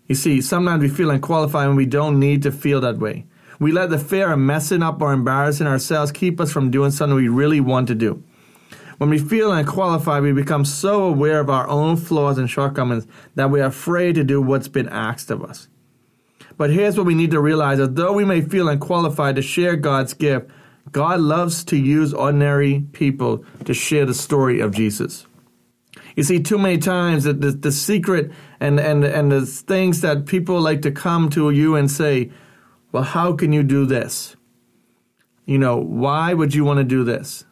You 0.08 0.16
see, 0.16 0.40
sometimes 0.40 0.82
we 0.82 0.88
feel 0.88 1.12
unqualified 1.12 1.68
and 1.68 1.76
we 1.76 1.86
don't 1.86 2.20
need 2.20 2.42
to 2.44 2.54
feel 2.54 2.80
that 2.82 3.00
way. 3.00 3.26
We 3.60 3.74
let 3.74 3.90
the 3.90 4.00
fear 4.00 4.32
of 4.32 4.40
messing 4.40 4.82
up 4.82 5.02
or 5.02 5.12
embarrassing 5.12 5.68
ourselves 5.68 6.14
keep 6.14 6.40
us 6.40 6.54
from 6.54 6.72
doing 6.72 6.92
something 6.92 7.18
we 7.18 7.28
really 7.28 7.60
want 7.60 7.90
to 7.90 7.96
do. 7.96 8.24
When 8.98 9.10
we 9.10 9.20
feel 9.20 9.52
unqualified, 9.52 10.24
we 10.24 10.32
become 10.32 10.64
so 10.64 11.04
aware 11.04 11.42
of 11.42 11.50
our 11.50 11.68
own 11.68 11.98
flaws 11.98 12.38
and 12.38 12.50
shortcomings 12.50 13.06
that 13.36 13.52
we 13.52 13.60
are 13.60 13.66
afraid 13.66 14.16
to 14.16 14.24
do 14.24 14.42
what's 14.42 14.70
been 14.70 14.88
asked 14.88 15.30
of 15.30 15.44
us. 15.44 15.68
But 16.58 16.72
here's 16.72 16.98
what 16.98 17.06
we 17.06 17.16
need 17.16 17.32
to 17.32 17.40
realize 17.40 17.78
that 17.78 17.96
though 17.96 18.14
we 18.14 18.26
may 18.26 18.42
feel 18.42 18.68
unqualified 18.68 19.36
to 19.36 19.42
share 19.42 19.76
God's 19.76 20.14
gift, 20.14 20.50
God 20.92 21.20
loves 21.20 21.64
to 21.66 21.78
use 21.78 22.14
ordinary 22.14 22.82
people 22.94 23.46
to 23.66 23.74
share 23.74 24.06
the 24.06 24.14
story 24.14 24.60
of 24.60 24.74
Jesus. 24.74 25.28
You 26.16 26.24
see, 26.24 26.42
too 26.42 26.58
many 26.58 26.80
times 26.80 27.26
that 27.26 27.42
the, 27.42 27.52
the 27.52 27.72
secret 27.72 28.32
and, 28.60 28.80
and, 28.80 29.04
and 29.04 29.32
the 29.32 29.46
things 29.46 30.02
that 30.02 30.26
people 30.26 30.60
like 30.60 30.82
to 30.82 30.92
come 30.92 31.30
to 31.32 31.52
you 31.52 31.76
and 31.76 31.92
say, 31.92 32.32
well, 32.92 33.04
how 33.04 33.34
can 33.34 33.54
you 33.54 33.62
do 33.62 33.86
this? 33.86 34.36
You 35.46 35.60
know, 35.60 35.78
why 35.78 36.34
would 36.34 36.56
you 36.56 36.66
want 36.66 36.78
to 36.80 36.84
do 36.84 37.04
this? 37.04 37.46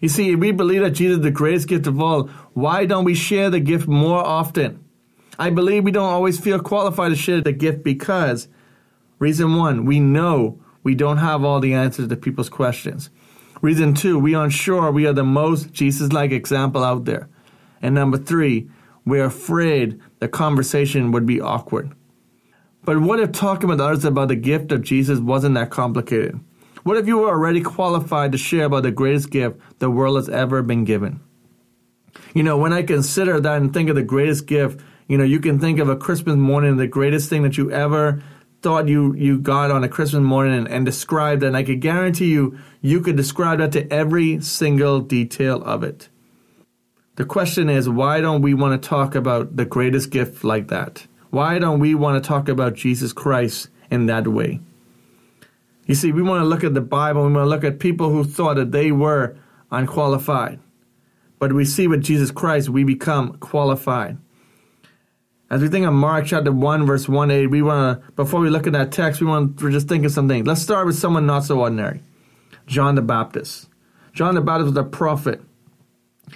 You 0.00 0.08
see, 0.08 0.34
we 0.34 0.50
believe 0.52 0.82
that 0.82 0.90
Jesus 0.90 1.18
is 1.18 1.22
the 1.22 1.30
greatest 1.30 1.68
gift 1.68 1.86
of 1.86 2.00
all. 2.00 2.24
Why 2.52 2.84
don't 2.84 3.04
we 3.04 3.14
share 3.14 3.50
the 3.50 3.60
gift 3.60 3.86
more 3.86 4.24
often? 4.24 4.84
I 5.40 5.48
believe 5.48 5.84
we 5.84 5.90
don't 5.90 6.04
always 6.04 6.38
feel 6.38 6.60
qualified 6.60 7.12
to 7.12 7.16
share 7.16 7.40
the 7.40 7.52
gift 7.52 7.82
because, 7.82 8.46
reason 9.18 9.56
one, 9.56 9.86
we 9.86 9.98
know 9.98 10.62
we 10.82 10.94
don't 10.94 11.16
have 11.16 11.42
all 11.42 11.60
the 11.60 11.72
answers 11.72 12.08
to 12.08 12.16
people's 12.16 12.50
questions. 12.50 13.08
Reason 13.62 13.94
two, 13.94 14.18
we 14.18 14.34
aren't 14.34 14.52
sure 14.52 14.92
we 14.92 15.06
are 15.06 15.14
the 15.14 15.24
most 15.24 15.72
Jesus 15.72 16.12
like 16.12 16.30
example 16.30 16.84
out 16.84 17.06
there. 17.06 17.30
And 17.80 17.94
number 17.94 18.18
three, 18.18 18.68
we're 19.06 19.24
afraid 19.24 19.98
the 20.18 20.28
conversation 20.28 21.10
would 21.12 21.24
be 21.24 21.40
awkward. 21.40 21.92
But 22.84 23.00
what 23.00 23.18
if 23.18 23.32
talking 23.32 23.70
with 23.70 23.80
others 23.80 24.04
about 24.04 24.28
the 24.28 24.36
gift 24.36 24.72
of 24.72 24.82
Jesus 24.82 25.20
wasn't 25.20 25.54
that 25.54 25.70
complicated? 25.70 26.38
What 26.82 26.98
if 26.98 27.06
you 27.06 27.16
were 27.16 27.30
already 27.30 27.62
qualified 27.62 28.32
to 28.32 28.38
share 28.38 28.66
about 28.66 28.82
the 28.82 28.90
greatest 28.90 29.30
gift 29.30 29.58
the 29.78 29.90
world 29.90 30.16
has 30.16 30.28
ever 30.28 30.62
been 30.62 30.84
given? 30.84 31.20
You 32.34 32.42
know, 32.42 32.58
when 32.58 32.74
I 32.74 32.82
consider 32.82 33.40
that 33.40 33.56
and 33.56 33.72
think 33.72 33.88
of 33.88 33.96
the 33.96 34.02
greatest 34.02 34.46
gift, 34.46 34.80
you 35.10 35.18
know, 35.18 35.24
you 35.24 35.40
can 35.40 35.58
think 35.58 35.80
of 35.80 35.88
a 35.88 35.96
Christmas 35.96 36.36
morning, 36.36 36.76
the 36.76 36.86
greatest 36.86 37.28
thing 37.28 37.42
that 37.42 37.58
you 37.58 37.68
ever 37.72 38.22
thought 38.62 38.86
you, 38.86 39.12
you 39.14 39.40
got 39.40 39.72
on 39.72 39.82
a 39.82 39.88
Christmas 39.88 40.22
morning 40.22 40.56
and, 40.56 40.68
and 40.68 40.86
described. 40.86 41.42
And 41.42 41.56
I 41.56 41.64
could 41.64 41.80
guarantee 41.80 42.30
you, 42.30 42.56
you 42.80 43.00
could 43.00 43.16
describe 43.16 43.58
that 43.58 43.72
to 43.72 43.92
every 43.92 44.40
single 44.40 45.00
detail 45.00 45.64
of 45.64 45.82
it. 45.82 46.08
The 47.16 47.24
question 47.24 47.68
is, 47.68 47.88
why 47.88 48.20
don't 48.20 48.40
we 48.40 48.54
want 48.54 48.80
to 48.80 48.88
talk 48.88 49.16
about 49.16 49.56
the 49.56 49.64
greatest 49.64 50.10
gift 50.10 50.44
like 50.44 50.68
that? 50.68 51.08
Why 51.30 51.58
don't 51.58 51.80
we 51.80 51.96
want 51.96 52.22
to 52.22 52.28
talk 52.28 52.48
about 52.48 52.74
Jesus 52.74 53.12
Christ 53.12 53.68
in 53.90 54.06
that 54.06 54.28
way? 54.28 54.60
You 55.86 55.96
see, 55.96 56.12
we 56.12 56.22
want 56.22 56.42
to 56.42 56.46
look 56.46 56.62
at 56.62 56.74
the 56.74 56.80
Bible, 56.80 57.26
we 57.26 57.32
want 57.32 57.46
to 57.46 57.50
look 57.50 57.64
at 57.64 57.80
people 57.80 58.10
who 58.10 58.22
thought 58.22 58.54
that 58.54 58.70
they 58.70 58.92
were 58.92 59.36
unqualified. 59.72 60.60
But 61.40 61.52
we 61.52 61.64
see 61.64 61.88
with 61.88 62.04
Jesus 62.04 62.30
Christ, 62.30 62.68
we 62.68 62.84
become 62.84 63.38
qualified. 63.38 64.16
As 65.50 65.60
we 65.60 65.68
think 65.68 65.84
of 65.84 65.92
Mark 65.92 66.26
chapter 66.26 66.52
1, 66.52 66.86
verse 66.86 67.08
1 67.08 67.30
8, 67.30 67.46
we 67.48 67.60
want 67.60 68.00
to, 68.00 68.12
before 68.12 68.40
we 68.40 68.50
look 68.50 68.68
at 68.68 68.72
that 68.72 68.92
text, 68.92 69.20
we 69.20 69.26
want 69.26 69.58
to 69.58 69.70
just 69.70 69.88
think 69.88 70.04
of 70.04 70.12
something. 70.12 70.44
Let's 70.44 70.62
start 70.62 70.86
with 70.86 70.96
someone 70.96 71.26
not 71.26 71.44
so 71.44 71.60
ordinary 71.60 72.02
John 72.66 72.94
the 72.94 73.02
Baptist. 73.02 73.68
John 74.12 74.36
the 74.36 74.40
Baptist 74.40 74.74
was 74.74 74.76
a 74.76 74.88
prophet. 74.88 75.40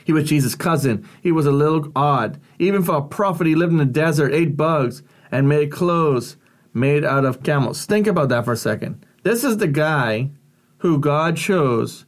He 0.05 0.13
was 0.13 0.29
Jesus' 0.29 0.57
cousin. 0.57 1.09
He 1.23 1.31
was 1.31 1.47
a 1.47 1.53
little 1.53 1.93
odd. 1.95 2.41
Even 2.59 2.83
for 2.83 2.97
a 2.97 3.03
prophet, 3.03 3.47
he 3.47 3.55
lived 3.55 3.71
in 3.71 3.79
the 3.79 3.85
desert, 3.85 4.33
ate 4.33 4.57
bugs, 4.57 5.05
and 5.31 5.49
made 5.49 5.71
clothes 5.71 6.37
made 6.73 7.05
out 7.05 7.25
of 7.25 7.45
camels. 7.45 7.87
Think 7.87 8.09
about 8.09 8.29
that 8.31 8.45
for 8.45 8.53
a 8.53 8.57
second. 8.57 9.07
This 9.23 9.45
is 9.45 9.59
the 9.59 9.69
guy 9.69 10.31
who 10.79 10.99
God 10.99 11.37
chose 11.37 12.05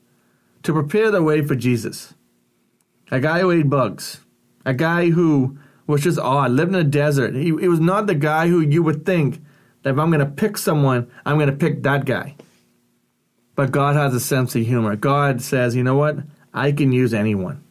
to 0.64 0.72
prepare 0.72 1.12
the 1.12 1.22
way 1.22 1.40
for 1.40 1.54
Jesus. 1.54 2.14
A 3.12 3.20
guy 3.20 3.40
who 3.40 3.52
ate 3.52 3.70
bugs. 3.70 4.20
A 4.64 4.74
guy 4.74 5.10
who 5.10 5.56
was 5.86 6.02
just 6.02 6.18
odd, 6.18 6.50
lived 6.50 6.74
in 6.74 6.80
a 6.80 6.84
desert. 6.84 7.34
He, 7.34 7.44
he 7.44 7.68
was 7.68 7.80
not 7.80 8.06
the 8.06 8.14
guy 8.14 8.48
who 8.48 8.60
you 8.60 8.82
would 8.82 9.06
think 9.06 9.42
that 9.82 9.90
if 9.90 9.98
I'm 9.98 10.10
going 10.10 10.20
to 10.20 10.26
pick 10.26 10.58
someone, 10.58 11.10
I'm 11.24 11.36
going 11.36 11.50
to 11.50 11.56
pick 11.56 11.82
that 11.82 12.04
guy. 12.04 12.34
But 13.54 13.70
God 13.70 13.96
has 13.96 14.14
a 14.14 14.20
sense 14.20 14.54
of 14.54 14.66
humor. 14.66 14.96
God 14.96 15.40
says, 15.40 15.74
you 15.74 15.82
know 15.82 15.96
what? 15.96 16.18
I 16.52 16.72
can 16.72 16.92
use 16.92 17.14
anyone. 17.14 17.62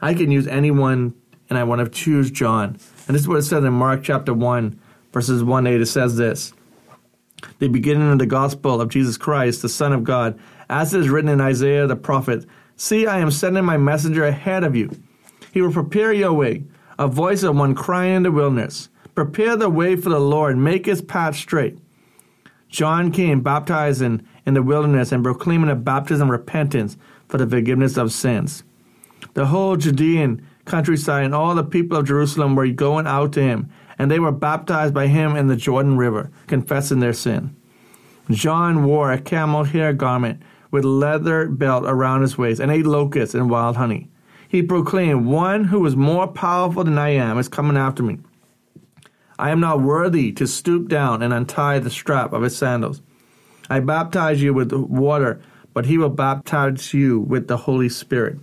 I 0.00 0.14
can 0.14 0.30
use 0.30 0.46
anyone, 0.46 1.14
and 1.48 1.58
I 1.58 1.64
want 1.64 1.80
to 1.84 1.88
choose 1.90 2.30
John. 2.30 2.78
And 3.06 3.14
this 3.14 3.22
is 3.22 3.28
what 3.28 3.38
it 3.38 3.42
says 3.42 3.64
in 3.64 3.72
Mark 3.72 4.02
chapter 4.02 4.32
1, 4.32 4.80
verses 5.12 5.44
1 5.44 5.66
8. 5.66 5.80
It 5.80 5.86
says 5.86 6.16
this 6.16 6.52
the 7.58 7.68
beginning 7.68 8.10
of 8.12 8.18
the 8.18 8.26
gospel 8.26 8.80
of 8.80 8.90
Jesus 8.90 9.16
Christ, 9.16 9.62
the 9.62 9.68
Son 9.68 9.92
of 9.92 10.04
God, 10.04 10.38
as 10.68 10.94
it 10.94 11.00
is 11.00 11.08
written 11.08 11.30
in 11.30 11.40
Isaiah 11.40 11.86
the 11.86 11.96
prophet 11.96 12.46
See, 12.76 13.06
I 13.06 13.18
am 13.18 13.30
sending 13.30 13.66
my 13.66 13.76
messenger 13.76 14.24
ahead 14.24 14.64
of 14.64 14.74
you. 14.74 14.90
He 15.52 15.60
will 15.60 15.70
prepare 15.70 16.14
your 16.14 16.32
way, 16.32 16.64
a 17.00 17.08
voice 17.08 17.42
of 17.42 17.56
one 17.56 17.74
crying 17.74 18.16
in 18.16 18.22
the 18.24 18.30
wilderness. 18.30 18.90
Prepare 19.14 19.56
the 19.56 19.70
way 19.70 19.96
for 19.96 20.10
the 20.10 20.20
Lord, 20.20 20.58
make 20.58 20.84
his 20.84 21.00
path 21.00 21.34
straight. 21.34 21.78
John 22.68 23.10
came 23.10 23.40
baptizing 23.40 24.22
in 24.44 24.52
the 24.52 24.62
wilderness 24.62 25.10
and 25.10 25.24
proclaiming 25.24 25.70
a 25.70 25.74
baptism 25.74 26.28
of 26.28 26.32
repentance 26.32 26.98
for 27.26 27.38
the 27.38 27.46
forgiveness 27.46 27.96
of 27.96 28.12
sins. 28.12 28.64
The 29.32 29.46
whole 29.46 29.76
Judean 29.76 30.46
countryside 30.66 31.24
and 31.24 31.34
all 31.34 31.54
the 31.54 31.64
people 31.64 31.96
of 31.96 32.06
Jerusalem 32.06 32.54
were 32.54 32.68
going 32.68 33.06
out 33.06 33.32
to 33.32 33.42
him 33.42 33.70
and 33.98 34.10
they 34.10 34.20
were 34.20 34.30
baptized 34.30 34.92
by 34.92 35.06
him 35.06 35.36
in 35.36 35.48
the 35.48 35.56
Jordan 35.56 35.96
River, 35.96 36.30
confessing 36.48 37.00
their 37.00 37.14
sin. 37.14 37.56
John 38.30 38.84
wore 38.84 39.10
a 39.10 39.20
camel 39.20 39.64
hair 39.64 39.94
garment 39.94 40.42
with 40.70 40.84
leather 40.84 41.48
belt 41.48 41.84
around 41.86 42.20
his 42.20 42.36
waist 42.36 42.60
and 42.60 42.70
ate 42.70 42.86
locusts 42.86 43.34
and 43.34 43.48
wild 43.48 43.76
honey. 43.76 44.10
He 44.50 44.62
proclaimed, 44.62 45.26
One 45.26 45.62
who 45.62 45.86
is 45.86 45.94
more 45.94 46.26
powerful 46.26 46.82
than 46.82 46.98
I 46.98 47.10
am 47.10 47.38
is 47.38 47.48
coming 47.48 47.76
after 47.76 48.02
me. 48.02 48.18
I 49.38 49.50
am 49.50 49.60
not 49.60 49.80
worthy 49.80 50.32
to 50.32 50.46
stoop 50.48 50.88
down 50.88 51.22
and 51.22 51.32
untie 51.32 51.78
the 51.78 51.88
strap 51.88 52.32
of 52.32 52.42
his 52.42 52.58
sandals. 52.58 53.00
I 53.70 53.78
baptize 53.78 54.42
you 54.42 54.52
with 54.52 54.72
water, 54.72 55.40
but 55.72 55.86
he 55.86 55.98
will 55.98 56.08
baptize 56.10 56.92
you 56.92 57.20
with 57.20 57.46
the 57.46 57.58
Holy 57.58 57.88
Spirit. 57.88 58.40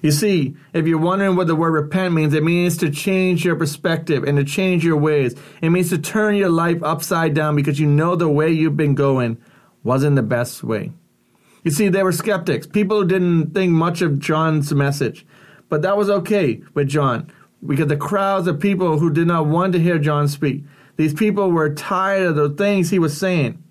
You 0.00 0.10
see, 0.10 0.56
if 0.72 0.86
you're 0.86 0.96
wondering 0.96 1.36
what 1.36 1.48
the 1.48 1.54
word 1.54 1.72
repent 1.72 2.14
means, 2.14 2.32
it 2.32 2.42
means 2.42 2.78
to 2.78 2.88
change 2.88 3.44
your 3.44 3.56
perspective 3.56 4.24
and 4.24 4.38
to 4.38 4.44
change 4.44 4.82
your 4.82 4.96
ways. 4.96 5.34
It 5.60 5.68
means 5.68 5.90
to 5.90 5.98
turn 5.98 6.36
your 6.36 6.48
life 6.48 6.82
upside 6.82 7.34
down 7.34 7.56
because 7.56 7.78
you 7.78 7.86
know 7.86 8.16
the 8.16 8.26
way 8.26 8.50
you've 8.50 8.78
been 8.78 8.94
going 8.94 9.36
wasn't 9.84 10.16
the 10.16 10.22
best 10.22 10.64
way. 10.64 10.92
You 11.62 11.70
see, 11.70 11.88
they 11.88 12.02
were 12.02 12.12
skeptics, 12.12 12.66
people 12.66 13.02
who 13.02 13.08
didn't 13.08 13.54
think 13.54 13.72
much 13.72 14.00
of 14.02 14.18
John's 14.18 14.72
message. 14.72 15.26
But 15.68 15.82
that 15.82 15.96
was 15.96 16.10
okay 16.10 16.62
with 16.74 16.88
John 16.88 17.30
because 17.64 17.88
the 17.88 17.96
crowds 17.96 18.46
of 18.46 18.58
people 18.58 18.98
who 18.98 19.10
did 19.10 19.26
not 19.26 19.46
want 19.46 19.72
to 19.74 19.78
hear 19.78 19.98
John 19.98 20.26
speak, 20.28 20.64
these 20.96 21.14
people 21.14 21.50
were 21.50 21.74
tired 21.74 22.28
of 22.28 22.36
the 22.36 22.50
things 22.50 22.90
he 22.90 22.98
was 22.98 23.16
saying 23.16 23.62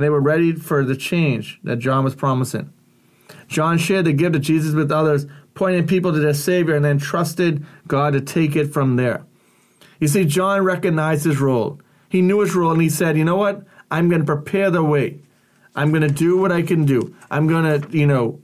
and 0.00 0.04
they 0.06 0.08
were 0.08 0.20
ready 0.22 0.54
for 0.54 0.82
the 0.82 0.96
change 0.96 1.60
that 1.62 1.78
John 1.78 2.04
was 2.04 2.14
promising. 2.14 2.72
John 3.48 3.76
shared 3.76 4.06
the 4.06 4.14
gift 4.14 4.34
of 4.34 4.40
Jesus 4.40 4.72
with 4.72 4.90
others, 4.90 5.26
pointing 5.52 5.86
people 5.86 6.10
to 6.10 6.18
their 6.18 6.32
Savior, 6.32 6.74
and 6.74 6.82
then 6.82 6.96
trusted 6.96 7.66
God 7.86 8.14
to 8.14 8.22
take 8.22 8.56
it 8.56 8.72
from 8.72 8.96
there. 8.96 9.26
You 9.98 10.08
see, 10.08 10.24
John 10.24 10.64
recognized 10.64 11.26
his 11.26 11.38
role. 11.38 11.82
He 12.08 12.22
knew 12.22 12.40
his 12.40 12.54
role, 12.54 12.72
and 12.72 12.80
he 12.80 12.88
said, 12.88 13.18
You 13.18 13.26
know 13.26 13.36
what? 13.36 13.62
I'm 13.90 14.08
going 14.08 14.22
to 14.22 14.26
prepare 14.26 14.70
the 14.70 14.82
way. 14.82 15.20
I'm 15.74 15.90
going 15.90 16.02
to 16.02 16.08
do 16.08 16.36
what 16.36 16.52
I 16.52 16.62
can 16.62 16.84
do. 16.84 17.14
I'm 17.30 17.46
going 17.46 17.80
to, 17.80 17.96
you 17.96 18.06
know, 18.06 18.40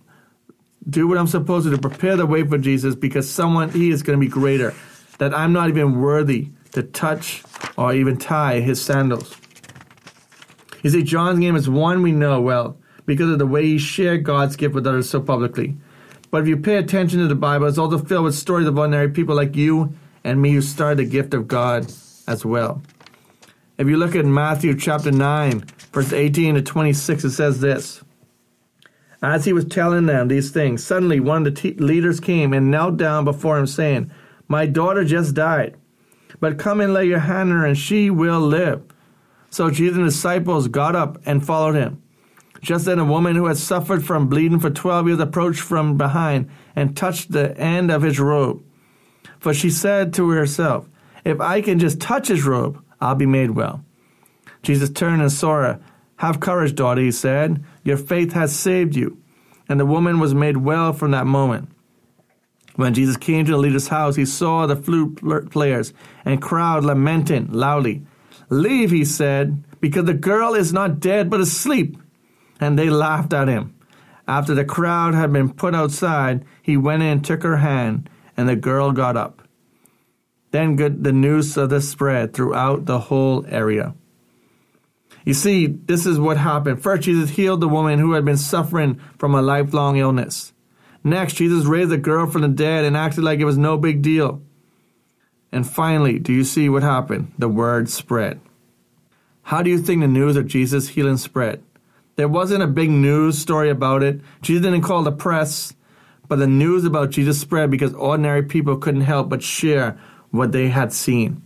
do 0.88 1.08
what 1.08 1.18
I'm 1.18 1.26
supposed 1.26 1.64
to 1.66 1.70
to 1.70 1.78
prepare 1.78 2.16
the 2.16 2.26
way 2.26 2.44
for 2.44 2.58
Jesus 2.58 2.94
because 2.94 3.28
someone, 3.28 3.70
he 3.70 3.90
is 3.90 4.02
going 4.02 4.18
to 4.18 4.24
be 4.24 4.30
greater, 4.30 4.74
that 5.18 5.34
I'm 5.34 5.52
not 5.52 5.68
even 5.68 6.00
worthy 6.00 6.50
to 6.72 6.82
touch 6.82 7.42
or 7.76 7.92
even 7.92 8.16
tie 8.16 8.60
his 8.60 8.80
sandals. 8.80 9.36
You 10.82 10.90
see, 10.90 11.02
John's 11.02 11.38
name 11.38 11.56
is 11.56 11.68
one 11.68 12.02
we 12.02 12.12
know 12.12 12.40
well 12.40 12.76
because 13.06 13.30
of 13.30 13.38
the 13.38 13.46
way 13.46 13.64
he 13.64 13.78
shared 13.78 14.24
God's 14.24 14.56
gift 14.56 14.74
with 14.74 14.86
others 14.86 15.10
so 15.10 15.20
publicly. 15.20 15.76
But 16.30 16.42
if 16.42 16.48
you 16.48 16.56
pay 16.56 16.76
attention 16.76 17.20
to 17.20 17.28
the 17.28 17.34
Bible, 17.34 17.66
it's 17.66 17.78
also 17.78 17.98
filled 17.98 18.24
with 18.24 18.34
stories 18.34 18.66
of 18.66 18.78
ordinary 18.78 19.08
people 19.08 19.34
like 19.34 19.56
you 19.56 19.94
and 20.22 20.40
me 20.40 20.52
who 20.52 20.60
started 20.60 20.98
the 20.98 21.10
gift 21.10 21.34
of 21.34 21.48
God 21.48 21.90
as 22.28 22.44
well. 22.44 22.82
If 23.78 23.88
you 23.88 23.98
look 23.98 24.16
at 24.16 24.24
Matthew 24.24 24.74
chapter 24.74 25.12
9, 25.12 25.60
verse 25.92 26.10
18 26.10 26.54
to 26.54 26.62
26, 26.62 27.24
it 27.24 27.30
says 27.32 27.60
this 27.60 28.02
As 29.22 29.44
he 29.44 29.52
was 29.52 29.66
telling 29.66 30.06
them 30.06 30.28
these 30.28 30.50
things, 30.50 30.82
suddenly 30.82 31.20
one 31.20 31.46
of 31.46 31.54
the 31.54 31.72
leaders 31.72 32.18
came 32.18 32.54
and 32.54 32.70
knelt 32.70 32.96
down 32.96 33.26
before 33.26 33.58
him, 33.58 33.66
saying, 33.66 34.10
My 34.48 34.64
daughter 34.64 35.04
just 35.04 35.34
died, 35.34 35.76
but 36.40 36.58
come 36.58 36.80
and 36.80 36.94
lay 36.94 37.04
your 37.04 37.18
hand 37.18 37.52
on 37.52 37.58
her, 37.58 37.66
and 37.66 37.76
she 37.76 38.08
will 38.08 38.40
live. 38.40 38.82
So 39.50 39.70
Jesus' 39.70 40.14
disciples 40.14 40.68
got 40.68 40.96
up 40.96 41.18
and 41.26 41.44
followed 41.44 41.74
him. 41.74 42.02
Just 42.62 42.86
then, 42.86 42.98
a 42.98 43.04
woman 43.04 43.36
who 43.36 43.44
had 43.44 43.58
suffered 43.58 44.06
from 44.06 44.28
bleeding 44.28 44.58
for 44.58 44.70
12 44.70 45.08
years 45.08 45.20
approached 45.20 45.60
from 45.60 45.98
behind 45.98 46.48
and 46.74 46.96
touched 46.96 47.30
the 47.30 47.56
end 47.58 47.90
of 47.90 48.00
his 48.00 48.18
robe. 48.18 48.64
For 49.38 49.52
she 49.52 49.68
said 49.68 50.14
to 50.14 50.30
herself, 50.30 50.88
If 51.26 51.42
I 51.42 51.60
can 51.60 51.78
just 51.78 52.00
touch 52.00 52.28
his 52.28 52.44
robe, 52.44 52.82
I'll 53.00 53.14
be 53.14 53.26
made 53.26 53.50
well. 53.50 53.84
Jesus 54.62 54.90
turned 54.90 55.22
and 55.22 55.30
saw 55.30 55.62
her. 55.62 55.80
Have 56.16 56.40
courage, 56.40 56.74
daughter, 56.74 57.00
he 57.00 57.12
said. 57.12 57.64
Your 57.84 57.96
faith 57.96 58.32
has 58.32 58.56
saved 58.56 58.96
you. 58.96 59.18
And 59.68 59.78
the 59.78 59.86
woman 59.86 60.18
was 60.20 60.34
made 60.34 60.58
well 60.58 60.92
from 60.92 61.10
that 61.10 61.26
moment. 61.26 61.68
When 62.76 62.94
Jesus 62.94 63.16
came 63.16 63.44
to 63.44 63.52
the 63.52 63.58
leader's 63.58 63.88
house, 63.88 64.16
he 64.16 64.26
saw 64.26 64.66
the 64.66 64.76
flute 64.76 65.20
players 65.50 65.92
and 66.24 66.42
crowd 66.42 66.84
lamenting 66.84 67.52
loudly. 67.52 68.02
Leave, 68.48 68.90
he 68.90 69.04
said, 69.04 69.64
because 69.80 70.04
the 70.04 70.14
girl 70.14 70.54
is 70.54 70.72
not 70.72 71.00
dead 71.00 71.30
but 71.30 71.40
asleep. 71.40 71.96
And 72.60 72.78
they 72.78 72.90
laughed 72.90 73.32
at 73.32 73.48
him. 73.48 73.74
After 74.28 74.54
the 74.54 74.64
crowd 74.64 75.14
had 75.14 75.32
been 75.32 75.52
put 75.52 75.74
outside, 75.74 76.44
he 76.62 76.76
went 76.76 77.02
in, 77.02 77.22
took 77.22 77.42
her 77.42 77.58
hand, 77.58 78.10
and 78.36 78.48
the 78.48 78.56
girl 78.56 78.92
got 78.92 79.16
up. 79.16 79.35
Then 80.56 80.76
good, 80.76 81.04
the 81.04 81.12
news 81.12 81.54
of 81.58 81.68
this 81.68 81.90
spread 81.90 82.32
throughout 82.32 82.86
the 82.86 82.98
whole 82.98 83.44
area. 83.46 83.94
You 85.26 85.34
see, 85.34 85.66
this 85.66 86.06
is 86.06 86.18
what 86.18 86.38
happened. 86.38 86.82
First, 86.82 87.02
Jesus 87.02 87.28
healed 87.28 87.60
the 87.60 87.68
woman 87.68 87.98
who 87.98 88.14
had 88.14 88.24
been 88.24 88.38
suffering 88.38 88.98
from 89.18 89.34
a 89.34 89.42
lifelong 89.42 89.98
illness. 89.98 90.54
Next, 91.04 91.34
Jesus 91.34 91.66
raised 91.66 91.90
the 91.90 91.98
girl 91.98 92.26
from 92.26 92.40
the 92.40 92.48
dead 92.48 92.86
and 92.86 92.96
acted 92.96 93.22
like 93.22 93.38
it 93.38 93.44
was 93.44 93.58
no 93.58 93.76
big 93.76 94.00
deal. 94.00 94.40
And 95.52 95.68
finally, 95.68 96.18
do 96.18 96.32
you 96.32 96.42
see 96.42 96.70
what 96.70 96.82
happened? 96.82 97.32
The 97.36 97.50
word 97.50 97.90
spread. 97.90 98.40
How 99.42 99.60
do 99.60 99.68
you 99.68 99.78
think 99.78 100.00
the 100.00 100.08
news 100.08 100.36
of 100.36 100.46
Jesus' 100.46 100.88
healing 100.88 101.18
spread? 101.18 101.62
There 102.14 102.28
wasn't 102.28 102.62
a 102.62 102.66
big 102.66 102.88
news 102.88 103.36
story 103.38 103.68
about 103.68 104.02
it. 104.02 104.22
Jesus 104.40 104.62
didn't 104.62 104.84
call 104.84 105.02
the 105.02 105.12
press, 105.12 105.74
but 106.28 106.38
the 106.38 106.46
news 106.46 106.86
about 106.86 107.10
Jesus 107.10 107.38
spread 107.38 107.70
because 107.70 107.92
ordinary 107.92 108.42
people 108.42 108.78
couldn't 108.78 109.02
help 109.02 109.28
but 109.28 109.42
share 109.42 109.98
what 110.30 110.52
they 110.52 110.68
had 110.68 110.92
seen. 110.92 111.42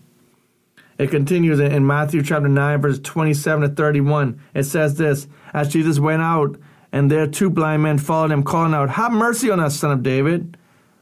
It 0.99 1.11
continues 1.11 1.61
in 1.61 1.87
Matthew 1.87 2.23
chapter 2.23 2.49
9, 2.49 2.83
verse 2.83 2.99
27 2.99 3.71
to 3.71 3.75
31. 3.75 4.39
It 4.55 4.65
says 4.65 4.97
this 4.97 5.27
As 5.55 5.73
Jesus 5.73 5.99
went 5.99 6.21
out, 6.21 6.59
and 6.93 7.11
there 7.11 7.27
two 7.27 7.49
blind 7.49 7.83
men 7.83 7.97
followed 7.97 8.33
him, 8.33 8.43
calling 8.43 8.75
out, 8.75 8.91
Have 8.91 9.13
mercy 9.13 9.51
on 9.51 9.61
us, 9.61 9.77
son 9.77 9.93
of 9.93 10.03
David. 10.03 10.59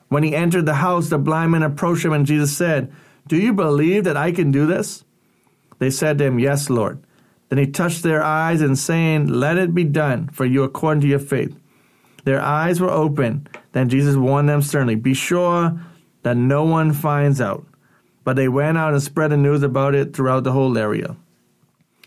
When 0.09 0.23
he 0.23 0.35
entered 0.35 0.67
the 0.67 0.75
house, 0.75 1.09
the 1.09 1.19
blind 1.19 1.53
men 1.53 1.63
approached 1.63 2.05
him, 2.05 2.13
and 2.13 2.27
Jesus 2.27 2.57
said, 2.57 2.93
Do 3.27 3.37
you 3.37 3.53
believe 3.53 4.05
that 4.05 4.17
I 4.17 4.33
can 4.33 4.53
do 4.53 4.67
this? 4.67 5.05
They 5.79 5.91
said 5.91 6.19
to 6.19 6.25
him, 6.25 6.39
Yes, 6.39 6.71
Lord. 6.71 7.03
Then 7.49 7.59
he 7.59 7.67
touched 7.67 8.03
their 8.03 8.23
eyes 8.23 8.61
and 8.61 8.79
saying, 8.79 9.27
Let 9.27 9.59
it 9.59 9.75
be 9.75 9.85
done 9.85 10.29
for 10.29 10.45
you 10.45 10.63
according 10.63 11.01
to 11.03 11.09
your 11.09 11.19
faith. 11.19 11.59
Their 12.25 12.41
eyes 12.41 12.81
were 12.81 12.91
open. 12.91 13.49
Then 13.73 13.89
Jesus 13.89 14.17
warned 14.17 14.49
them 14.49 14.63
sternly, 14.63 14.95
Be 14.95 15.15
sure 15.15 15.81
that 16.23 16.37
no 16.37 16.65
one 16.65 16.93
finds 16.93 17.41
out. 17.41 17.67
But 18.25 18.37
they 18.37 18.49
went 18.49 18.79
out 18.79 18.93
and 18.93 19.03
spread 19.03 19.31
the 19.31 19.37
news 19.37 19.63
about 19.63 19.95
it 19.95 20.15
throughout 20.15 20.45
the 20.45 20.53
whole 20.53 20.77
area. 20.77 21.17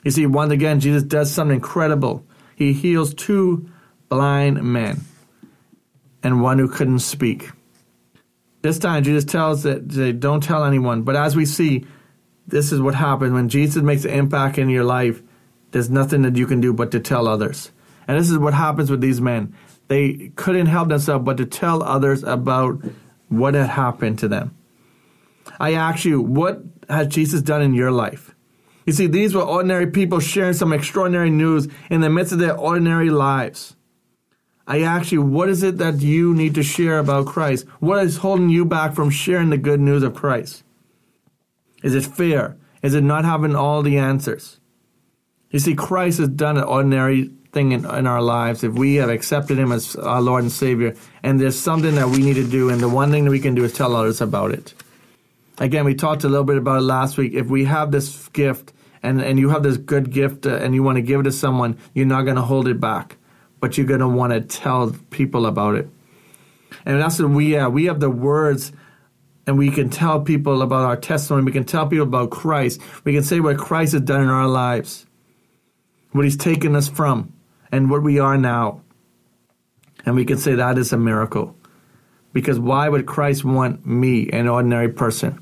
You 0.03 0.12
see, 0.12 0.25
once 0.25 0.51
again, 0.51 0.80
Jesus 0.80 1.03
does 1.03 1.32
something 1.32 1.56
incredible. 1.56 2.25
He 2.56 2.74
heals 2.74 3.13
two 3.13 3.70
blind 4.10 4.62
men 4.63 5.01
and 6.24 6.41
one 6.41 6.60
who 6.60 6.68
couldn't 6.68 7.00
speak. 7.00 7.50
This 8.62 8.77
time, 8.77 9.03
Jesus 9.03 9.25
tells 9.25 9.63
that 9.63 9.89
they 9.89 10.12
don't 10.12 10.44
tell 10.44 10.63
anyone. 10.63 11.01
But 11.01 11.15
as 11.15 11.36
we 11.36 11.46
see, 11.46 11.86
this 12.48 12.72
is 12.72 12.80
what 12.80 12.94
happens 12.94 13.34
when 13.34 13.50
Jesus 13.50 13.82
makes 13.82 14.06
an 14.06 14.12
impact 14.12 14.58
in 14.58 14.70
your 14.70 14.84
life 14.84 15.22
there's 15.72 15.89
nothing 15.89 16.22
that 16.24 16.36
you 16.36 16.46
can 16.46 16.62
do 16.62 16.74
but 16.74 16.91
to 16.91 17.00
tell 17.00 17.27
others. 17.27 17.72
And 18.08 18.20
this 18.20 18.30
is 18.30 18.38
what 18.38 18.53
happens 18.53 18.91
with 18.91 19.01
these 19.01 19.22
men. 19.22 19.56
They 19.88 20.32
couldn't 20.36 20.67
help 20.67 20.89
themselves 20.89 21.26
but 21.26 21.38
to 21.38 21.45
tell 21.45 21.82
others 21.84 22.24
about 22.24 22.82
what 23.30 23.54
had 23.54 23.69
happened 23.69 24.19
to 24.19 24.28
them. 24.28 24.56
I 25.62 25.74
ask 25.74 26.06
you, 26.06 26.19
what 26.19 26.63
has 26.89 27.06
Jesus 27.06 27.43
done 27.43 27.62
in 27.62 27.76
your 27.76 27.91
life? 27.91 28.34
You 28.88 28.93
see, 28.93 29.06
these 29.06 29.36
were 29.36 29.43
ordinary 29.43 29.86
people 29.86 30.19
sharing 30.19 30.56
some 30.56 30.74
extraordinary 30.74 31.30
news 31.30 31.67
in 31.91 32.02
the 32.02 32.10
midst 32.10 32.34
of 32.34 32.39
their 32.39 32.58
ordinary 32.58 33.12
lives. 33.12 33.76
I 34.65 34.82
ask 34.82 35.12
you, 35.12 35.21
what 35.21 35.50
is 35.50 35.62
it 35.62 35.78
that 35.78 36.02
you 36.02 36.34
need 36.34 36.56
to 36.56 36.63
share 36.63 36.97
about 36.97 37.28
Christ? 37.28 37.67
What 37.80 38.04
is 38.04 38.17
holding 38.17 38.50
you 38.50 38.65
back 38.65 38.95
from 38.95 39.12
sharing 39.12 39.52
the 39.52 39.58
good 39.60 39.80
news 39.80 40.02
of 40.02 40.15
Christ? 40.15 40.63
Is 41.84 41.93
it 41.93 42.06
fear? 42.06 42.58
Is 42.82 42.95
it 42.95 43.04
not 43.04 43.24
having 43.24 43.56
all 43.56 43.84
the 43.84 44.00
answers? 44.00 44.60
You 45.52 45.60
see, 45.60 45.76
Christ 45.76 46.17
has 46.17 46.30
done 46.30 46.58
an 46.58 46.63
ordinary 46.63 47.30
thing 47.52 47.71
in, 47.71 47.86
in, 47.86 48.08
our 48.08 48.24
lives 48.24 48.63
if 48.63 48.74
we 48.74 48.95
have 48.95 49.10
accepted 49.10 49.60
Him 49.60 49.71
as 49.71 49.95
our 49.95 50.21
Lord 50.21 50.41
and 50.41 50.52
Savior, 50.52 50.95
and 51.21 51.39
there's 51.39 51.60
something 51.60 51.93
that 51.95 52.10
we 52.10 52.24
need 52.24 52.36
to 52.36 52.47
do, 52.47 52.69
and 52.71 52.82
the 52.82 52.89
one 52.89 53.12
thing 53.12 53.26
that 53.26 53.32
we 53.32 53.39
can 53.39 53.54
do 53.54 53.63
is 53.63 53.74
tell 53.74 53.95
others 53.95 54.21
about 54.21 54.54
it. 54.54 54.74
Again, 55.62 55.86
we 55.86 55.95
talked 55.95 56.24
a 56.24 56.28
little 56.28 56.43
bit 56.43 56.58
about 56.58 56.80
it 56.80 56.82
last 56.82 57.17
week. 57.17 57.34
If 57.34 57.47
we 57.47 57.65
have 57.65 57.91
this 57.91 58.28
gift, 58.30 58.74
and, 59.04 59.21
and 59.21 59.39
you 59.39 59.50
have 59.50 59.63
this 59.63 59.78
good 59.78 60.12
gift, 60.12 60.45
uh, 60.45 60.56
and 60.56 60.76
you 60.76 60.84
want 60.84 60.97
to 60.97 61.02
give 61.02 61.21
it 61.21 61.24
to 61.24 61.32
someone, 61.32 61.78
you're 61.93 62.06
not 62.06 62.24
going 62.24 62.36
to 62.36 62.41
hold 62.41 62.67
it 62.67 62.80
back, 62.80 63.17
but 63.60 63.78
you're 63.78 63.88
going 63.88 64.00
to 64.00 64.08
want 64.08 64.34
to 64.34 64.41
tell 64.41 64.91
people 65.12 65.45
about 65.45 65.76
it. 65.76 65.88
And 66.86 67.00
that's 67.00 67.19
what 67.19 67.30
we 67.30 67.52
have. 67.52 67.71
We 67.71 67.86
have 67.86 68.00
the 68.00 68.10
words 68.10 68.71
and 69.47 69.58
we 69.58 69.71
can 69.71 69.89
tell 69.89 70.21
people 70.21 70.62
about 70.62 70.86
our 70.86 70.97
testimony. 70.97 71.45
We 71.45 71.52
can 71.52 71.63
tell 71.63 71.88
people 71.88 72.08
about 72.08 72.32
Christ. 72.32 72.82
We 73.04 73.13
can 73.13 73.24
say 73.24 73.39
what 73.39 73.58
Christ 73.58 73.93
has 73.93 74.02
done 74.02 74.21
in 74.21 74.30
our 74.30 74.47
lives 74.47 75.06
what 76.12 76.26
He's 76.26 76.38
taken 76.38 76.76
us 76.76 76.89
from, 76.89 77.34
and 77.71 77.89
what 77.89 78.04
we 78.04 78.19
are 78.19 78.38
now. 78.38 78.82
And 80.06 80.15
we 80.15 80.26
can 80.26 80.38
say 80.38 80.56
that 80.56 80.78
is 80.78 80.91
a 80.91 80.97
miracle. 80.97 81.56
Because 82.34 82.60
why 82.60 82.89
would 82.89 83.06
Christ 83.06 83.43
want 83.43 83.86
me, 83.86 84.30
an 84.32 84.47
ordinary 84.47 84.89
person? 84.89 85.41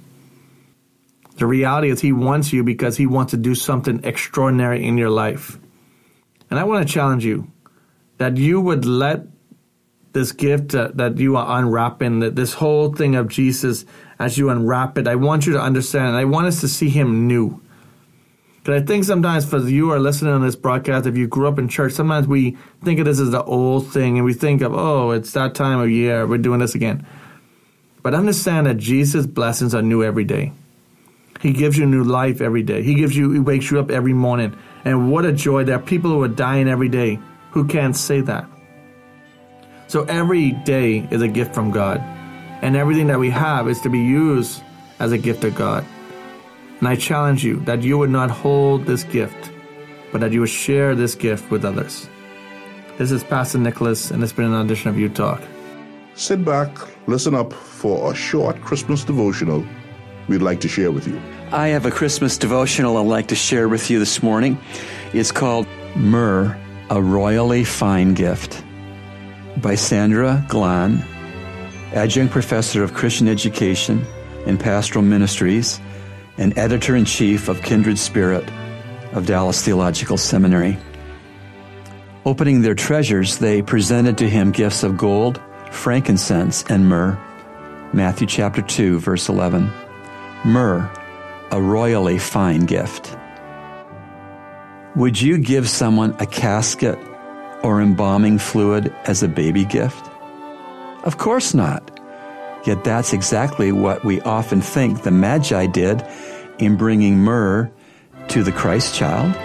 The 1.39 1.47
reality 1.47 1.89
is, 1.89 2.01
He 2.01 2.11
wants 2.11 2.51
you 2.51 2.63
because 2.63 2.97
He 2.97 3.07
wants 3.07 3.31
to 3.31 3.37
do 3.37 3.55
something 3.55 4.01
extraordinary 4.03 4.85
in 4.85 4.97
your 4.97 5.09
life. 5.09 5.57
And 6.49 6.59
I 6.59 6.65
want 6.65 6.85
to 6.85 6.93
challenge 6.93 7.23
you 7.23 7.49
that 8.17 8.35
you 8.35 8.59
would 8.59 8.85
let 8.85 9.21
this 10.11 10.33
gift 10.33 10.75
uh, 10.75 10.89
that 10.95 11.17
you 11.17 11.37
are 11.37 11.59
unwrapping, 11.59 12.19
that 12.19 12.35
this 12.35 12.53
whole 12.53 12.93
thing 12.93 13.15
of 13.15 13.29
Jesus, 13.29 13.85
as 14.19 14.37
you 14.37 14.49
unwrap 14.49 14.97
it, 14.97 15.07
I 15.07 15.15
want 15.15 15.45
you 15.45 15.53
to 15.53 15.61
understand, 15.61 16.17
I 16.17 16.25
want 16.25 16.47
us 16.47 16.59
to 16.59 16.67
see 16.67 16.89
Him 16.89 17.25
new. 17.25 17.61
Because 18.57 18.81
I 18.81 18.85
think 18.85 19.05
sometimes 19.05 19.45
for 19.45 19.59
you 19.59 19.85
who 19.85 19.91
are 19.93 19.99
listening 19.99 20.33
on 20.33 20.41
this 20.41 20.57
broadcast, 20.57 21.07
if 21.07 21.15
you 21.15 21.25
grew 21.25 21.47
up 21.47 21.57
in 21.57 21.69
church, 21.69 21.93
sometimes 21.93 22.27
we 22.27 22.57
think 22.83 22.99
of 22.99 23.05
this 23.05 23.21
as 23.21 23.31
the 23.31 23.43
old 23.45 23.93
thing 23.93 24.17
and 24.17 24.25
we 24.25 24.33
think 24.33 24.61
of, 24.61 24.73
oh, 24.73 25.11
it's 25.11 25.31
that 25.31 25.55
time 25.55 25.79
of 25.79 25.89
year, 25.89 26.27
we're 26.27 26.37
doing 26.37 26.59
this 26.59 26.75
again. 26.75 27.07
But 28.03 28.13
understand 28.13 28.67
that 28.67 28.75
Jesus' 28.75 29.25
blessings 29.25 29.73
are 29.73 29.81
new 29.81 30.03
every 30.03 30.25
day. 30.25 30.51
He 31.39 31.53
gives 31.53 31.77
you 31.77 31.85
new 31.85 32.03
life 32.03 32.41
every 32.41 32.63
day. 32.63 32.83
He 32.83 32.95
gives 32.95 33.15
you, 33.15 33.31
he 33.31 33.39
wakes 33.39 33.71
you 33.71 33.79
up 33.79 33.89
every 33.89 34.13
morning. 34.13 34.57
And 34.83 35.11
what 35.11 35.25
a 35.25 35.31
joy. 35.31 35.63
There 35.63 35.75
are 35.75 35.81
people 35.81 36.11
who 36.11 36.21
are 36.23 36.27
dying 36.27 36.67
every 36.67 36.89
day 36.89 37.19
who 37.51 37.65
can't 37.65 37.95
say 37.95 38.21
that. 38.21 38.45
So 39.87 40.03
every 40.03 40.51
day 40.51 41.07
is 41.09 41.21
a 41.21 41.27
gift 41.27 41.55
from 41.55 41.71
God. 41.71 41.99
And 42.61 42.75
everything 42.75 43.07
that 43.07 43.19
we 43.19 43.29
have 43.29 43.69
is 43.69 43.79
to 43.81 43.89
be 43.89 43.99
used 43.99 44.61
as 44.99 45.13
a 45.13 45.17
gift 45.17 45.43
of 45.45 45.55
God. 45.55 45.85
And 46.79 46.87
I 46.87 46.95
challenge 46.95 47.43
you 47.43 47.61
that 47.61 47.83
you 47.83 47.97
would 47.97 48.09
not 48.09 48.29
hold 48.29 48.85
this 48.85 49.03
gift, 49.05 49.51
but 50.11 50.19
that 50.21 50.33
you 50.33 50.41
would 50.41 50.49
share 50.49 50.93
this 50.93 51.15
gift 51.15 51.49
with 51.49 51.63
others. 51.63 52.09
This 52.97 53.11
is 53.11 53.23
Pastor 53.23 53.57
Nicholas, 53.57 54.11
and 54.11 54.21
it's 54.21 54.33
been 54.33 54.53
an 54.53 54.65
edition 54.65 54.89
of 54.89 54.99
Youth 54.99 55.13
Talk. 55.13 55.41
Sit 56.15 56.43
back, 56.43 56.69
listen 57.07 57.33
up 57.33 57.53
for 57.53 58.11
a 58.11 58.15
short 58.15 58.61
Christmas 58.61 59.05
devotional 59.05 59.65
we'd 60.29 60.41
like 60.41 60.61
to 60.61 60.67
share 60.69 60.91
with 60.91 61.07
you. 61.07 61.19
I 61.51 61.69
have 61.69 61.85
a 61.85 61.91
Christmas 61.91 62.37
devotional 62.37 62.97
I'd 62.97 63.07
like 63.07 63.27
to 63.27 63.35
share 63.35 63.67
with 63.67 63.89
you 63.89 63.99
this 63.99 64.23
morning. 64.23 64.57
It's 65.13 65.31
called 65.31 65.67
Myrrh, 65.95 66.55
a 66.89 67.01
Royally 67.01 67.63
Fine 67.63 68.13
Gift 68.13 68.63
by 69.57 69.75
Sandra 69.75 70.45
Glahn, 70.47 71.03
adjunct 71.93 72.31
professor 72.31 72.83
of 72.83 72.93
Christian 72.93 73.27
education 73.27 74.05
and 74.45 74.59
pastoral 74.59 75.03
ministries 75.03 75.81
and 76.37 76.57
editor 76.57 76.95
in 76.95 77.03
chief 77.03 77.49
of 77.49 77.61
Kindred 77.61 77.97
Spirit 77.97 78.47
of 79.11 79.25
Dallas 79.25 79.61
Theological 79.63 80.17
Seminary. 80.17 80.77
Opening 82.25 82.61
their 82.61 82.75
treasures, 82.75 83.39
they 83.39 83.61
presented 83.61 84.17
to 84.19 84.29
him 84.29 84.51
gifts 84.51 84.83
of 84.83 84.97
gold, 84.97 85.41
frankincense, 85.71 86.63
and 86.69 86.87
myrrh. 86.87 87.19
Matthew 87.91 88.27
chapter 88.27 88.61
2, 88.61 88.99
verse 88.99 89.29
11. 89.29 89.71
Myrrh, 90.45 90.89
a 91.51 91.61
royally 91.61 92.17
fine 92.17 92.61
gift. 92.61 93.17
Would 94.95 95.19
you 95.19 95.37
give 95.37 95.67
someone 95.67 96.15
a 96.19 96.25
casket 96.25 96.97
or 97.61 97.81
embalming 97.81 98.37
fluid 98.37 98.95
as 99.03 99.21
a 99.21 99.27
baby 99.27 99.65
gift? 99.65 100.09
Of 101.03 101.17
course 101.17 101.53
not. 101.53 101.91
Yet 102.65 102.85
that's 102.85 103.11
exactly 103.11 103.73
what 103.73 104.05
we 104.05 104.21
often 104.21 104.61
think 104.61 105.03
the 105.03 105.11
Magi 105.11 105.65
did 105.65 106.05
in 106.57 106.77
bringing 106.77 107.17
myrrh 107.17 107.69
to 108.29 108.41
the 108.41 108.51
Christ 108.53 108.95
child. 108.95 109.35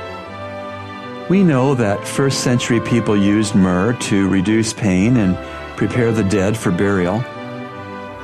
We 1.29 1.43
know 1.43 1.75
that 1.75 2.07
first 2.07 2.45
century 2.45 2.81
people 2.81 3.17
used 3.17 3.57
myrrh 3.57 3.95
to 3.95 4.29
reduce 4.29 4.73
pain 4.73 5.17
and 5.17 5.37
prepare 5.77 6.13
the 6.13 6.25
dead 6.25 6.57
for 6.57 6.71
burial. 6.71 7.25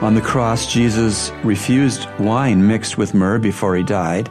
On 0.01 0.15
the 0.15 0.23
cross, 0.23 0.73
Jesus 0.73 1.31
refused 1.45 2.09
wine 2.19 2.67
mixed 2.67 2.97
with 2.97 3.13
myrrh 3.13 3.39
before 3.39 3.77
he 3.77 3.83
died. 3.83 4.31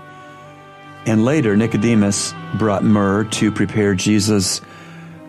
And 1.05 1.23
later, 1.23 1.55
Nicodemus 1.55 2.33
brought 2.57 2.83
myrrh 2.83 3.25
to 3.25 3.51
prepare 3.51 3.93
Jesus' 3.93 4.61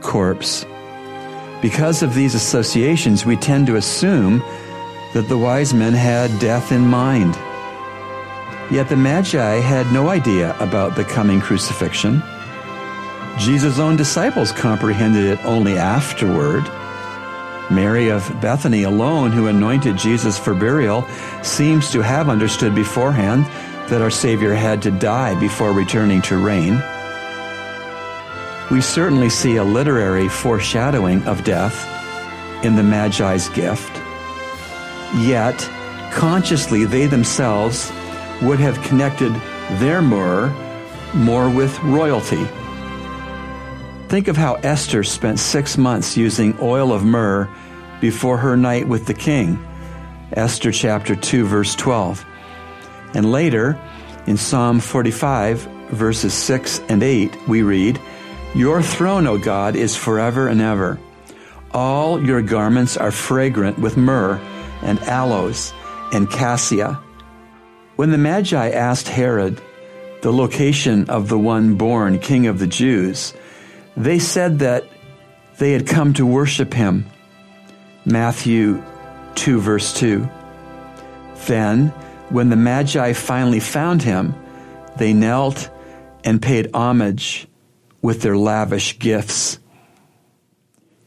corpse. 0.00 0.64
Because 1.60 2.02
of 2.02 2.14
these 2.14 2.34
associations, 2.34 3.26
we 3.26 3.36
tend 3.36 3.66
to 3.66 3.76
assume 3.76 4.38
that 5.12 5.28
the 5.28 5.36
wise 5.36 5.74
men 5.74 5.92
had 5.92 6.30
death 6.40 6.72
in 6.72 6.86
mind. 6.86 7.34
Yet 8.70 8.88
the 8.88 8.96
Magi 8.96 9.56
had 9.56 9.92
no 9.92 10.08
idea 10.08 10.56
about 10.58 10.96
the 10.96 11.04
coming 11.04 11.40
crucifixion. 11.40 12.22
Jesus' 13.36 13.78
own 13.78 13.96
disciples 13.96 14.52
comprehended 14.52 15.24
it 15.24 15.44
only 15.44 15.76
afterward. 15.76 16.64
Mary 17.70 18.08
of 18.08 18.28
Bethany 18.40 18.82
alone, 18.82 19.30
who 19.30 19.46
anointed 19.46 19.96
Jesus 19.96 20.38
for 20.38 20.54
burial, 20.54 21.06
seems 21.42 21.90
to 21.92 22.02
have 22.02 22.28
understood 22.28 22.74
beforehand 22.74 23.44
that 23.88 24.02
our 24.02 24.10
Savior 24.10 24.54
had 24.54 24.82
to 24.82 24.90
die 24.90 25.38
before 25.38 25.72
returning 25.72 26.20
to 26.22 26.36
reign. 26.36 26.82
We 28.70 28.80
certainly 28.80 29.30
see 29.30 29.56
a 29.56 29.64
literary 29.64 30.28
foreshadowing 30.28 31.24
of 31.24 31.44
death 31.44 31.86
in 32.64 32.76
the 32.76 32.82
Magi's 32.82 33.48
gift. 33.48 33.96
Yet, 35.16 35.58
consciously, 36.12 36.84
they 36.84 37.06
themselves 37.06 37.90
would 38.42 38.60
have 38.60 38.80
connected 38.82 39.32
their 39.78 40.02
myrrh 40.02 40.54
more 41.14 41.50
with 41.50 41.78
royalty. 41.80 42.46
Think 44.10 44.26
of 44.26 44.36
how 44.36 44.54
Esther 44.54 45.04
spent 45.04 45.38
six 45.38 45.78
months 45.78 46.16
using 46.16 46.58
oil 46.60 46.92
of 46.92 47.04
myrrh 47.04 47.48
before 48.00 48.38
her 48.38 48.56
night 48.56 48.88
with 48.88 49.06
the 49.06 49.14
king. 49.14 49.64
Esther 50.32 50.72
chapter 50.72 51.14
2, 51.14 51.46
verse 51.46 51.76
12. 51.76 52.26
And 53.14 53.30
later, 53.30 53.78
in 54.26 54.36
Psalm 54.36 54.80
45, 54.80 55.60
verses 55.92 56.34
6 56.34 56.80
and 56.88 57.04
8, 57.04 57.46
we 57.46 57.62
read, 57.62 58.00
Your 58.52 58.82
throne, 58.82 59.28
O 59.28 59.38
God, 59.38 59.76
is 59.76 59.94
forever 59.94 60.48
and 60.48 60.60
ever. 60.60 60.98
All 61.70 62.20
your 62.20 62.42
garments 62.42 62.96
are 62.96 63.12
fragrant 63.12 63.78
with 63.78 63.96
myrrh 63.96 64.40
and 64.82 64.98
aloes 65.02 65.72
and 66.12 66.28
cassia. 66.28 67.00
When 67.94 68.10
the 68.10 68.18
Magi 68.18 68.70
asked 68.70 69.06
Herod 69.06 69.62
the 70.22 70.32
location 70.32 71.08
of 71.08 71.28
the 71.28 71.38
one 71.38 71.76
born 71.76 72.18
king 72.18 72.48
of 72.48 72.58
the 72.58 72.66
Jews, 72.66 73.34
they 73.96 74.18
said 74.18 74.60
that 74.60 74.84
they 75.58 75.72
had 75.72 75.86
come 75.86 76.14
to 76.14 76.26
worship 76.26 76.72
him. 76.72 77.06
Matthew 78.04 78.82
2, 79.34 79.60
verse 79.60 79.92
2. 79.94 80.28
Then, 81.46 81.88
when 82.30 82.48
the 82.48 82.56
Magi 82.56 83.12
finally 83.12 83.60
found 83.60 84.02
him, 84.02 84.34
they 84.96 85.12
knelt 85.12 85.70
and 86.24 86.40
paid 86.40 86.70
homage 86.74 87.46
with 88.02 88.22
their 88.22 88.36
lavish 88.36 88.98
gifts. 88.98 89.58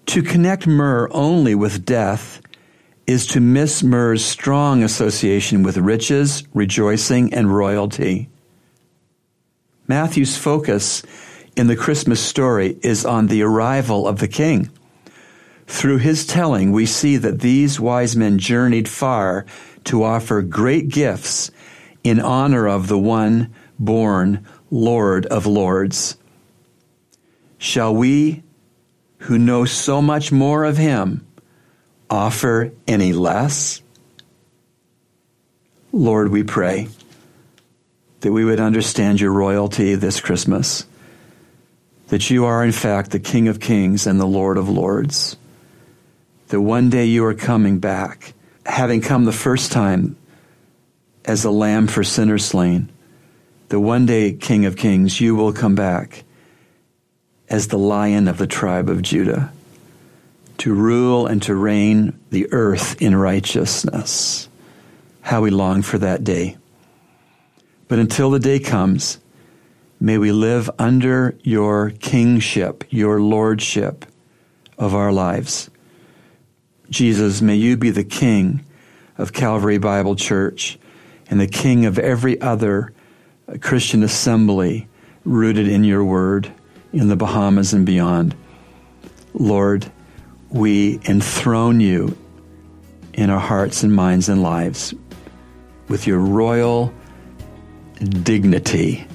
To 0.08 0.22
connect 0.22 0.68
myrrh 0.68 1.08
only 1.12 1.56
with 1.56 1.86
death 1.86 2.42
is 3.08 3.28
to 3.28 3.40
miss 3.40 3.84
myrrh's 3.84 4.24
strong 4.24 4.84
association 4.84 5.64
with 5.64 5.78
riches, 5.78 6.44
rejoicing, 6.54 7.34
and 7.34 7.54
royalty. 7.54 8.30
Matthew's 9.88 10.38
focus 10.38 11.04
in 11.56 11.68
the 11.68 11.76
Christmas 11.76 12.20
story 12.20 12.78
is 12.82 13.06
on 13.06 13.28
the 13.28 13.44
arrival 13.44 14.08
of 14.08 14.20
the 14.20 14.28
king. 14.28 14.70
Through 15.68 16.00
his 16.00 16.26
telling, 16.26 16.72
we 16.72 16.86
see 16.86 17.18
that 17.18 17.42
these 17.42 17.80
wise 17.80 18.16
men 18.16 18.38
journeyed 18.38 18.90
far 18.90 19.46
to 19.86 20.04
offer 20.04 20.42
great 20.42 20.90
gifts 20.90 21.52
in 22.04 22.20
honor 22.20 22.68
of 22.68 22.88
the 22.88 23.00
one 23.00 23.54
born 23.80 24.46
Lord 24.72 25.26
of 25.28 25.46
Lords. 25.46 26.18
Shall 27.58 27.96
we, 27.96 28.44
who 29.20 29.38
know 29.38 29.66
so 29.66 30.02
much 30.02 30.32
more 30.32 30.66
of 30.66 30.78
him, 30.78 31.26
offer 32.10 32.72
any 32.88 33.14
less? 33.14 33.82
Lord, 35.92 36.30
we 36.30 36.44
pray 36.44 36.90
that 38.22 38.32
we 38.32 38.44
would 38.44 38.60
understand 38.60 39.22
your 39.22 39.32
royalty 39.32 39.96
this 39.96 40.20
Christmas 40.20 40.86
that 42.14 42.30
you 42.30 42.46
are, 42.46 42.64
in 42.64 42.72
fact, 42.72 43.10
the 43.10 43.20
King 43.20 43.48
of 43.48 43.60
Kings 43.60 44.06
and 44.06 44.20
the 44.20 44.28
Lord 44.28 44.60
of 44.60 44.70
Lords. 44.70 45.36
That 46.50 46.62
one 46.62 46.92
day 46.92 47.06
you 47.06 47.26
are 47.26 47.34
coming 47.34 47.80
back, 47.80 48.36
having 48.68 49.02
come 49.02 49.26
the 49.26 49.32
first 49.32 49.72
time 49.72 50.16
as 51.26 51.44
a 51.44 51.50
lamb 51.50 51.88
for 51.88 52.04
sinners 52.04 52.46
slain. 52.46 52.92
That 53.70 53.80
one 53.80 54.06
day, 54.06 54.32
King 54.32 54.66
of 54.66 54.78
Kings, 54.78 55.20
you 55.20 55.34
will 55.34 55.54
come 55.54 55.74
back 55.74 56.24
as 57.50 57.70
the 57.70 57.80
lion 57.80 58.28
of 58.28 58.38
the 58.38 58.46
tribe 58.46 58.90
of 58.90 59.02
Judah 59.02 59.52
to 60.60 60.72
rule 60.72 61.26
and 61.26 61.42
to 61.42 61.56
reign 61.56 62.20
the 62.30 62.48
earth 62.54 63.02
in 63.02 63.16
righteousness. 63.16 64.48
How 65.22 65.42
we 65.42 65.50
long 65.50 65.82
for 65.82 65.98
that 65.98 66.24
day. 66.24 66.58
But 67.88 67.98
until 67.98 68.30
the 68.30 68.38
day 68.38 68.60
comes, 68.60 69.18
May 70.04 70.18
we 70.18 70.34
live 70.34 70.70
under 70.78 71.38
your 71.44 71.92
kingship, 71.92 72.84
your 72.90 73.22
lordship 73.22 74.06
of 74.78 74.94
our 74.94 75.14
lives. 75.14 75.70
Jesus, 76.90 77.42
may 77.42 77.56
you 77.56 77.78
be 77.78 77.90
the 77.90 78.04
king 78.04 78.66
of 79.18 79.32
Calvary 79.32 79.78
Bible 79.78 80.18
Church 80.18 80.78
and 81.30 81.40
the 81.40 81.48
king 81.48 81.86
of 81.86 81.98
every 81.98 82.42
other 82.42 82.92
Christian 83.62 84.04
assembly 84.04 84.90
rooted 85.24 85.70
in 85.70 85.86
your 85.86 86.04
word 86.04 86.52
in 86.92 87.08
the 87.08 87.16
Bahamas 87.16 87.72
and 87.72 87.86
beyond. 87.86 88.36
Lord, 89.34 89.90
we 90.50 91.00
enthrone 91.08 91.80
you 91.80 92.18
in 93.14 93.30
our 93.30 93.40
hearts 93.40 93.84
and 93.84 93.96
minds 93.96 94.28
and 94.28 94.44
lives 94.44 94.94
with 95.88 96.08
your 96.08 96.20
royal 96.20 96.94
dignity 98.02 99.08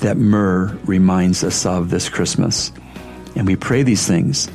that 0.00 0.16
myrrh 0.16 0.76
reminds 0.84 1.44
us 1.44 1.66
of 1.66 1.90
this 1.90 2.08
Christmas. 2.08 2.72
And 3.36 3.46
we 3.46 3.56
pray 3.56 3.82
these 3.82 4.06
things 4.06 4.48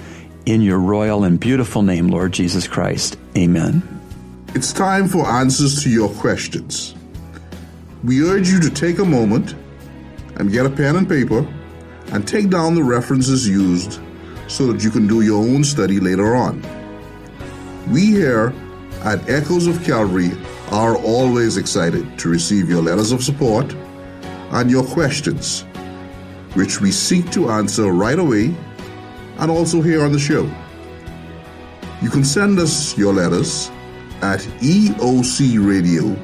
in 0.46 0.62
your 0.62 0.80
royal 0.80 1.24
and 1.24 1.40
beautiful 1.40 1.82
name, 1.82 2.08
Lord 2.08 2.32
Jesus 2.32 2.68
Christ. 2.68 3.18
Amen. 3.38 3.82
It's 4.56 4.74
time 4.74 5.08
for 5.08 5.26
answers 5.26 5.82
to 5.84 5.90
your 5.90 6.10
questions. 6.10 6.96
We 8.04 8.22
urge 8.24 8.50
you 8.50 8.60
to 8.60 8.70
take 8.70 9.00
a 9.00 9.06
moment 9.06 9.56
and 10.36 10.52
get 10.52 10.66
a 10.66 10.70
pen 10.70 10.96
and 10.96 11.08
paper 11.08 11.48
and 12.12 12.28
take 12.28 12.50
down 12.50 12.76
the 12.76 12.84
references 12.84 13.48
used 13.48 14.00
so 14.48 14.68
that 14.72 14.84
you 14.84 14.92
can 14.92 15.08
do 15.08 15.22
your 15.22 15.42
own 15.44 15.64
study 15.64 16.00
later 16.00 16.36
on. 16.36 16.62
We 17.90 18.08
here 18.08 18.54
at 19.04 19.28
Echoes 19.30 19.68
of 19.68 19.84
Calvary 19.84 20.32
are 20.72 20.98
always 20.98 21.58
excited 21.58 22.20
to 22.20 22.30
receive 22.30 22.70
your 22.70 22.82
letters 22.82 23.12
of 23.12 23.24
support 23.24 23.74
and 24.54 24.72
your 24.72 24.84
questions, 24.86 25.62
which 26.54 26.80
we 26.80 26.92
seek 26.92 27.30
to 27.32 27.50
answer 27.50 27.92
right 27.92 28.20
away 28.20 28.56
and 29.40 29.52
also 29.52 29.82
here 29.82 30.04
on 30.04 30.12
the 30.12 30.20
show. 30.20 30.50
You 32.02 32.10
can 32.10 32.24
send 32.24 32.60
us 32.60 32.98
your 32.98 33.14
letters 33.14 33.70
at 34.22 34.40
eocradio 34.62 36.16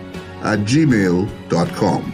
at 0.44 0.60
gmail.com. 0.60 2.13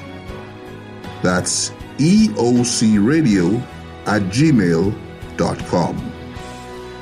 That's 1.22 1.72
eocradio 1.98 3.62
at 4.08 4.22
gmail.com. 4.24 6.12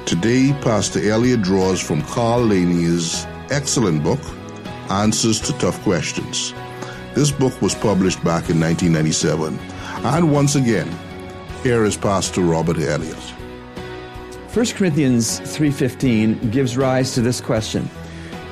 Today, 0.05 0.53
Pastor 0.61 1.09
Elliott 1.09 1.41
draws 1.41 1.79
from 1.79 2.01
Carl 2.03 2.45
Laney's 2.45 3.25
excellent 3.49 4.03
book, 4.03 4.19
Answers 4.89 5.39
to 5.41 5.53
Tough 5.59 5.81
Questions. 5.83 6.53
This 7.13 7.31
book 7.31 7.61
was 7.61 7.75
published 7.75 8.23
back 8.23 8.49
in 8.49 8.59
1997. 8.59 9.59
And 10.03 10.31
once 10.31 10.55
again, 10.55 10.89
here 11.61 11.85
is 11.85 11.95
Pastor 11.95 12.41
Robert 12.41 12.77
Elliott. 12.79 13.15
1 14.53 14.75
Corinthians 14.75 15.39
3:15 15.41 16.51
gives 16.51 16.75
rise 16.75 17.13
to 17.13 17.21
this 17.21 17.39
question. 17.39 17.89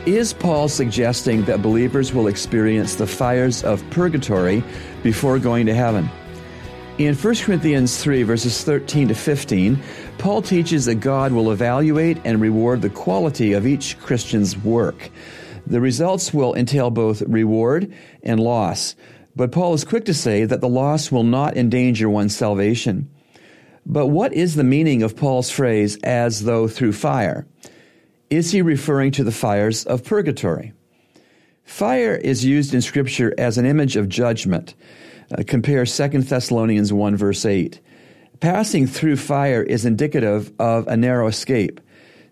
Is 0.05 0.33
Paul 0.33 0.67
suggesting 0.67 1.43
that 1.45 1.61
believers 1.61 2.13
will 2.13 2.27
experience 2.27 2.95
the 2.95 3.05
fires 3.05 3.63
of 3.63 3.87
purgatory 3.89 4.63
before 5.03 5.37
going 5.39 5.65
to 5.65 5.75
heaven? 5.75 6.09
In 6.97 7.15
1 7.15 7.35
Corinthians 7.43 7.97
3, 7.97 8.23
verses 8.23 8.63
13 8.63 9.07
to 9.07 9.15
15, 9.15 9.79
Paul 10.17 10.41
teaches 10.41 10.85
that 10.85 10.95
God 10.95 11.31
will 11.31 11.51
evaluate 11.51 12.19
and 12.25 12.39
reward 12.39 12.81
the 12.81 12.89
quality 12.89 13.53
of 13.53 13.65
each 13.65 13.99
Christian's 13.99 14.57
work. 14.57 15.09
The 15.71 15.79
results 15.79 16.33
will 16.33 16.53
entail 16.53 16.89
both 16.89 17.21
reward 17.21 17.93
and 18.23 18.41
loss. 18.41 18.93
But 19.37 19.53
Paul 19.53 19.73
is 19.73 19.85
quick 19.85 20.03
to 20.03 20.13
say 20.13 20.43
that 20.43 20.59
the 20.59 20.67
loss 20.67 21.13
will 21.13 21.23
not 21.23 21.55
endanger 21.55 22.09
one's 22.09 22.35
salvation. 22.35 23.09
But 23.85 24.07
what 24.07 24.33
is 24.33 24.55
the 24.55 24.65
meaning 24.65 25.01
of 25.01 25.15
Paul's 25.15 25.49
phrase, 25.49 25.97
as 26.03 26.43
though 26.43 26.67
through 26.67 26.91
fire? 26.91 27.47
Is 28.29 28.51
he 28.51 28.61
referring 28.61 29.11
to 29.11 29.23
the 29.23 29.31
fires 29.31 29.85
of 29.85 30.03
purgatory? 30.03 30.73
Fire 31.63 32.15
is 32.15 32.43
used 32.43 32.73
in 32.73 32.81
Scripture 32.81 33.33
as 33.37 33.57
an 33.57 33.65
image 33.65 33.95
of 33.95 34.09
judgment. 34.09 34.75
Uh, 35.31 35.43
compare 35.47 35.85
2 35.85 36.07
Thessalonians 36.23 36.91
1, 36.91 37.15
verse 37.15 37.45
8. 37.45 37.79
Passing 38.41 38.87
through 38.87 39.15
fire 39.15 39.63
is 39.63 39.85
indicative 39.85 40.51
of 40.59 40.85
a 40.87 40.97
narrow 40.97 41.27
escape. 41.27 41.79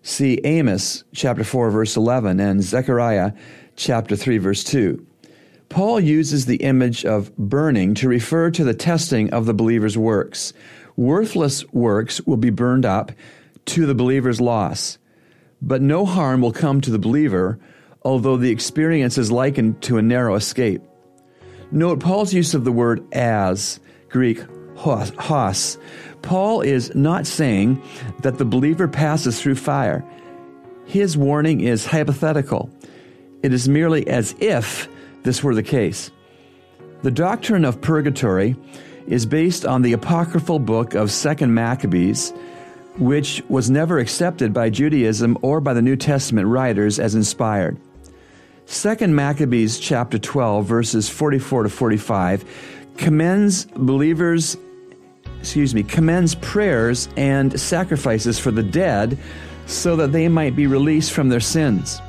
See 0.02 0.40
Amos 0.44 1.04
chapter 1.12 1.44
4, 1.44 1.70
verse 1.70 1.96
11, 1.96 2.40
and 2.40 2.62
Zechariah 2.62 3.32
chapter 3.76 4.16
3, 4.16 4.38
verse 4.38 4.64
2. 4.64 5.06
Paul 5.68 6.00
uses 6.00 6.46
the 6.46 6.56
image 6.56 7.04
of 7.04 7.36
burning 7.36 7.94
to 7.96 8.08
refer 8.08 8.50
to 8.50 8.64
the 8.64 8.74
testing 8.74 9.30
of 9.30 9.44
the 9.44 9.52
believer's 9.52 9.98
works. 9.98 10.54
Worthless 10.96 11.70
works 11.72 12.20
will 12.22 12.38
be 12.38 12.50
burned 12.50 12.86
up 12.86 13.12
to 13.66 13.84
the 13.84 13.94
believer's 13.94 14.40
loss, 14.40 14.96
but 15.60 15.82
no 15.82 16.06
harm 16.06 16.40
will 16.40 16.52
come 16.52 16.80
to 16.80 16.90
the 16.90 16.98
believer, 16.98 17.60
although 18.02 18.38
the 18.38 18.50
experience 18.50 19.18
is 19.18 19.30
likened 19.30 19.82
to 19.82 19.98
a 19.98 20.02
narrow 20.02 20.34
escape. 20.34 20.82
Note 21.70 22.00
Paul's 22.00 22.32
use 22.32 22.54
of 22.54 22.64
the 22.64 22.72
word 22.72 23.06
as, 23.12 23.78
Greek 24.08 24.42
hos. 24.76 25.78
Paul 26.22 26.60
is 26.60 26.94
not 26.94 27.26
saying 27.26 27.82
that 28.20 28.38
the 28.38 28.44
believer 28.44 28.88
passes 28.88 29.40
through 29.40 29.56
fire. 29.56 30.04
His 30.86 31.16
warning 31.16 31.60
is 31.60 31.86
hypothetical. 31.86 32.70
It 33.42 33.52
is 33.52 33.68
merely 33.68 34.06
as 34.08 34.34
if 34.40 34.88
this 35.22 35.42
were 35.42 35.54
the 35.54 35.62
case. 35.62 36.10
The 37.02 37.10
doctrine 37.10 37.64
of 37.64 37.80
purgatory 37.80 38.56
is 39.06 39.24
based 39.24 39.64
on 39.64 39.82
the 39.82 39.92
apocryphal 39.92 40.58
book 40.58 40.94
of 40.94 41.08
2nd 41.08 41.50
Maccabees, 41.50 42.32
which 42.98 43.42
was 43.48 43.70
never 43.70 43.98
accepted 43.98 44.52
by 44.52 44.68
Judaism 44.68 45.38
or 45.42 45.60
by 45.60 45.72
the 45.72 45.82
New 45.82 45.96
Testament 45.96 46.46
writers 46.48 46.98
as 46.98 47.14
inspired. 47.14 47.78
2nd 48.66 49.10
Maccabees 49.10 49.78
chapter 49.78 50.18
12 50.18 50.66
verses 50.66 51.08
44 51.08 51.64
to 51.64 51.68
45 51.68 52.44
commends 52.98 53.64
believers 53.64 54.56
excuse 55.40 55.74
me 55.74 55.82
commends 55.82 56.34
prayers 56.36 57.08
and 57.16 57.58
sacrifices 57.58 58.38
for 58.38 58.50
the 58.50 58.62
dead 58.62 59.18
so 59.66 59.96
that 59.96 60.12
they 60.12 60.28
might 60.28 60.54
be 60.54 60.66
released 60.66 61.12
from 61.12 61.28
their 61.28 61.40
sins. 61.40 62.00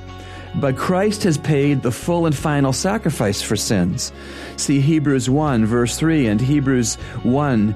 But 0.56 0.76
Christ 0.76 1.24
has 1.24 1.38
paid 1.38 1.82
the 1.82 1.92
full 1.92 2.26
and 2.26 2.36
final 2.36 2.74
sacrifice 2.74 3.42
for 3.42 3.56
sins. 3.56 4.12
See 4.58 4.82
Hebrews 4.82 5.30
1, 5.30 5.66
verse 5.66 5.98
3, 5.98 6.28
and 6.28 6.42
Hebrews 6.42 6.96
1, 7.24 7.76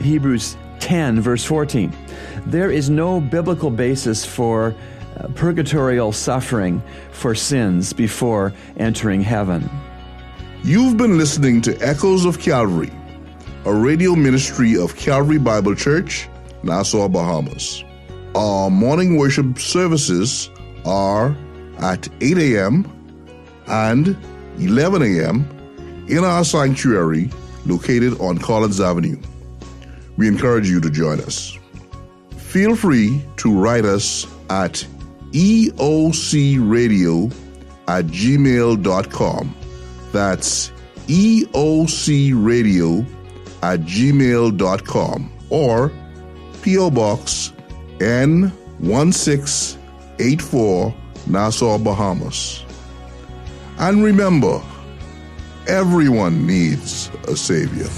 Hebrews 0.00 0.56
10, 0.78 1.20
verse 1.20 1.44
14. 1.44 1.92
There 2.46 2.70
is 2.70 2.88
no 2.88 3.20
biblical 3.20 3.70
basis 3.70 4.24
for 4.24 4.74
uh, 5.16 5.26
purgatorial 5.34 6.12
suffering 6.12 6.80
for 7.10 7.34
sins 7.34 7.92
before 7.92 8.52
entering 8.76 9.20
heaven. 9.20 9.68
You've 10.62 10.96
been 10.96 11.18
listening 11.18 11.60
to 11.62 11.76
Echoes 11.80 12.24
of 12.24 12.38
Calvary, 12.38 12.92
a 13.68 13.74
radio 13.74 14.14
ministry 14.14 14.78
of 14.78 14.96
Calvary 14.96 15.36
Bible 15.36 15.74
Church, 15.74 16.26
Nassau, 16.62 17.06
Bahamas. 17.06 17.84
Our 18.34 18.70
morning 18.70 19.18
worship 19.18 19.58
services 19.58 20.48
are 20.86 21.36
at 21.78 22.08
8 22.22 22.38
a.m. 22.38 22.90
and 23.66 24.16
11 24.58 25.02
a.m. 25.02 26.06
in 26.08 26.24
our 26.24 26.44
sanctuary 26.44 27.30
located 27.66 28.18
on 28.22 28.38
Collins 28.38 28.80
Avenue. 28.80 29.20
We 30.16 30.28
encourage 30.28 30.70
you 30.70 30.80
to 30.80 30.88
join 30.88 31.20
us. 31.20 31.54
Feel 32.38 32.74
free 32.74 33.22
to 33.36 33.52
write 33.52 33.84
us 33.84 34.26
at 34.48 34.86
eocradio 35.32 37.30
at 37.86 38.06
gmail.com. 38.06 39.54
That's 40.12 40.72
eocradio 41.06 43.17
at 43.62 43.80
gmail.com 43.80 45.30
or 45.50 45.92
P.O. 46.62 46.90
Box 46.90 47.52
N1684 47.98 50.94
Nassau, 51.26 51.78
Bahamas. 51.78 52.64
And 53.78 54.02
remember, 54.02 54.62
everyone 55.66 56.46
needs 56.46 57.10
a 57.28 57.36
Savior. 57.36 57.88